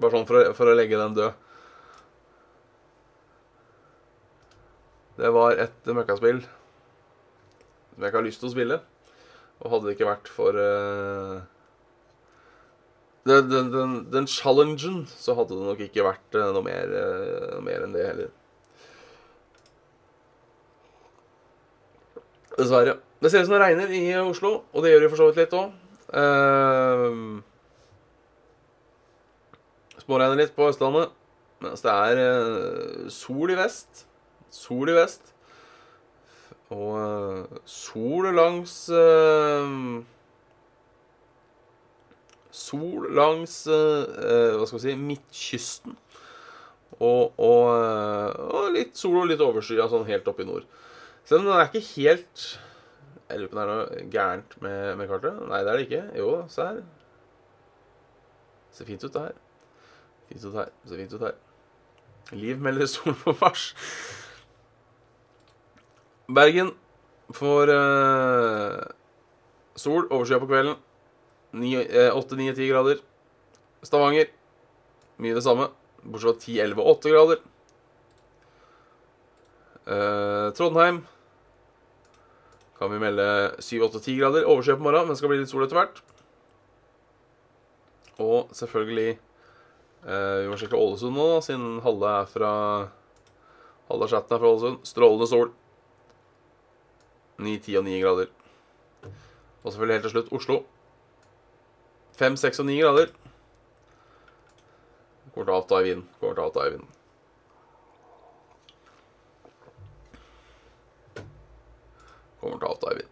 Bare 0.00 0.16
sånn 0.16 0.28
for 0.28 0.40
å, 0.40 0.56
for 0.56 0.72
å 0.72 0.76
legge 0.76 0.96
den 0.98 1.20
død. 1.20 1.40
Det 5.20 5.30
var 5.36 5.60
et 5.68 5.94
møkkaspill 5.94 6.40
som 6.42 8.02
jeg 8.02 8.10
ikke 8.10 8.18
har 8.18 8.26
lyst 8.26 8.40
til 8.42 8.48
å 8.48 8.56
spille. 8.56 8.84
Og 9.60 9.70
hadde 9.70 9.86
det 9.86 9.98
ikke 9.98 10.08
vært 10.08 10.32
for 10.32 10.56
uh, 10.58 11.44
den, 13.24 13.50
den, 13.50 13.70
den, 13.72 13.94
den, 14.12 14.26
challengen, 14.28 15.04
så 15.08 15.34
hadde 15.38 15.56
det 15.56 15.68
nok 15.68 15.80
ikke 15.86 16.04
vært 16.04 16.36
uh, 16.36 16.50
noe, 16.52 16.64
mer, 16.66 16.92
uh, 16.92 17.46
noe 17.54 17.64
mer 17.64 17.86
enn 17.86 17.96
det 17.96 18.04
heller. 18.08 18.30
Dessverre. 22.54 22.98
Det 23.24 23.32
ser 23.32 23.42
ut 23.42 23.48
som 23.48 23.56
det 23.56 23.64
regner 23.64 23.90
i 23.96 24.04
Oslo, 24.20 24.60
og 24.72 24.84
det 24.84 24.92
gjør 24.92 25.06
det 25.06 25.10
for 25.14 25.22
så 25.22 25.30
vidt 25.30 25.42
litt 25.42 25.58
òg. 25.58 25.74
Uh, 26.14 27.42
Småregner 30.04 30.36
litt 30.36 30.52
på 30.52 30.66
Østlandet. 30.68 31.14
Mens 31.64 31.80
det 31.80 31.92
er 31.92 32.18
eh, 32.20 33.06
sol 33.12 33.52
i 33.54 33.56
vest. 33.56 34.04
Sol 34.52 34.90
i 34.92 34.96
vest. 34.96 35.30
Og 36.74 36.98
eh, 37.00 37.62
sol 37.68 38.28
langs 38.36 38.74
eh, 38.92 39.70
Sol 42.54 43.08
langs 43.16 43.64
eh, 43.66 44.54
Hva 44.54 44.66
skal 44.68 44.78
vi 44.78 44.84
si 44.84 44.96
midtkysten. 44.98 45.96
Og, 47.00 47.34
og, 47.42 47.70
eh, 47.74 48.42
og, 48.46 48.68
litt 48.76 48.98
sol 48.98 49.24
og 49.24 49.30
litt 49.30 49.42
overskya 49.42 49.88
sånn 49.90 50.06
helt 50.06 50.28
oppe 50.30 50.44
i 50.44 50.48
nord. 50.48 50.68
Selv 51.26 51.42
om 51.42 51.48
den 51.50 51.56
er 51.56 51.70
ikke 51.70 51.86
helt 51.94 52.44
Jeg 53.24 53.40
lurer 53.40 53.48
på 53.50 53.56
om 53.56 53.58
det 53.58 53.64
er 53.64 53.72
noe 53.72 54.10
gærent 54.12 54.58
med, 54.62 54.82
med 55.00 55.10
kartet. 55.10 55.40
Nei, 55.48 55.62
det 55.64 55.72
er 55.72 55.80
det 55.80 55.86
ikke. 55.88 56.02
Jo, 56.20 56.28
se 56.52 56.68
her. 56.68 56.84
Ser 58.74 58.90
fint 58.90 59.06
ut, 59.06 59.14
det 59.14 59.22
her. 59.22 59.40
Fint 60.28 60.44
ut 60.44 60.58
her. 60.60 60.70
Ser 60.84 61.00
fint 61.00 61.16
ut 61.16 61.24
her. 61.24 61.36
Liv 62.36 62.60
melder 62.60 62.90
sol 62.90 63.16
på 63.24 63.34
fars. 63.38 63.70
Bergen 66.34 66.72
får 67.34 67.72
eh, 67.72 68.82
sol, 69.76 70.06
overskya 70.10 70.40
på 70.42 70.48
kvelden. 70.52 70.76
8-9-10 71.54 72.58
uh, 72.58 72.70
grader. 72.72 73.02
Stavanger 73.84 74.30
mye 75.22 75.34
det 75.36 75.44
samme, 75.44 75.68
bortsett 76.02 76.42
fra 76.42 76.52
10-11-8 76.52 77.12
grader. 77.12 77.42
Eh, 79.84 80.46
Trondheim 80.56 81.02
kan 82.78 82.90
vi 82.90 82.98
melde 82.98 83.26
7-8-10 83.58 84.18
grader. 84.18 84.48
Overskyet 84.48 84.80
på 84.80 84.86
morgenen, 84.86 85.08
men 85.08 85.18
skal 85.18 85.30
bli 85.30 85.38
litt 85.42 85.52
sol 85.52 85.64
etter 85.66 85.78
hvert. 85.78 86.00
Og 88.22 88.50
selvfølgelig 88.56 89.10
eh, 89.12 90.38
vi 90.42 90.50
må 90.50 90.58
sjekke 90.58 90.78
Ålesund 90.78 91.16
nå, 91.18 91.28
siden 91.44 91.80
halve 91.84 92.18
er 92.20 92.30
fra 92.30 92.52
Halve 93.84 94.06
chatten 94.08 94.32
er 94.32 94.40
fra 94.40 94.48
Ålesund. 94.48 94.78
Strålende 94.88 95.28
sol. 95.28 95.50
9, 97.36 97.58
10 97.58 97.74
og 97.82 97.84
9 97.84 97.98
grader. 98.00 98.30
Og 99.60 99.66
selvfølgelig 99.68 99.98
helt 99.98 100.06
til 100.08 100.14
slutt 100.14 100.32
Oslo. 100.32 100.62
5, 102.18 102.36
6 102.36 102.60
og 102.62 102.66
ni 102.68 102.78
grader. 102.78 103.08
Kommer 105.34 105.48
til 105.48 105.54
å 105.54 105.58
avta 105.58 105.80
i 105.80 105.88
vinden. 105.88 106.06
Kommer 106.20 106.36
til 106.36 106.44
å 106.44 106.48
avta 106.50 106.66
i 106.66 106.74
vinden. 106.74 106.90
Kommer 112.40 112.60
til 112.60 112.68
å 112.68 112.74
avta 112.76 112.92
i 112.92 112.98
vinden. 113.00 113.10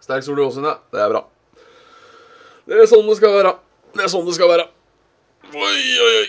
Sterk 0.00 0.26
sol 0.26 0.40
i 0.40 0.44
Åsund, 0.44 0.66
ja. 0.68 0.76
Det 0.92 1.00
er 1.00 1.14
bra. 1.14 1.22
Det 2.66 2.76
er 2.76 2.90
sånn 2.90 3.08
det 3.08 3.16
skal 3.20 3.32
være. 3.38 3.54
Det 3.94 4.04
er 4.04 4.12
sånn 4.12 4.28
det 4.28 4.36
skal 4.36 4.52
være. 4.52 4.68
Oi, 5.50 5.80
oi, 6.04 6.12
oi. 6.20 6.28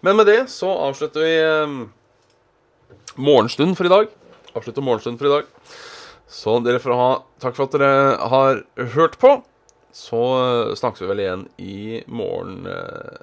Men 0.00 0.16
med 0.16 0.28
det 0.30 0.40
så 0.52 0.70
avslutter 0.86 1.20
vi 1.26 1.34
eh, 1.42 1.76
morgenstund 3.18 3.76
for 3.76 3.84
i 3.88 3.92
dag. 3.92 4.10
Avslutter 4.54 4.84
morgenstund 4.84 5.18
for 5.20 5.28
i 5.28 5.34
dag. 5.36 5.57
Så 6.28 6.58
dere 6.60 6.80
får 6.82 6.92
ha 6.92 7.10
takk 7.40 7.56
for 7.56 7.68
at 7.68 7.76
dere 7.78 8.28
har 8.32 8.62
hørt 8.94 9.16
på. 9.20 9.38
Så 9.96 10.20
eh, 10.38 10.74
snakkes 10.76 11.02
vi 11.02 11.08
vel 11.08 11.22
igjen 11.24 11.44
i 11.56 12.02
morgen 12.06 12.68
eh, 12.68 13.22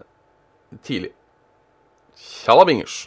tidlig. 0.84 1.12
Tjalla 2.18 2.66
bingers. 2.66 3.06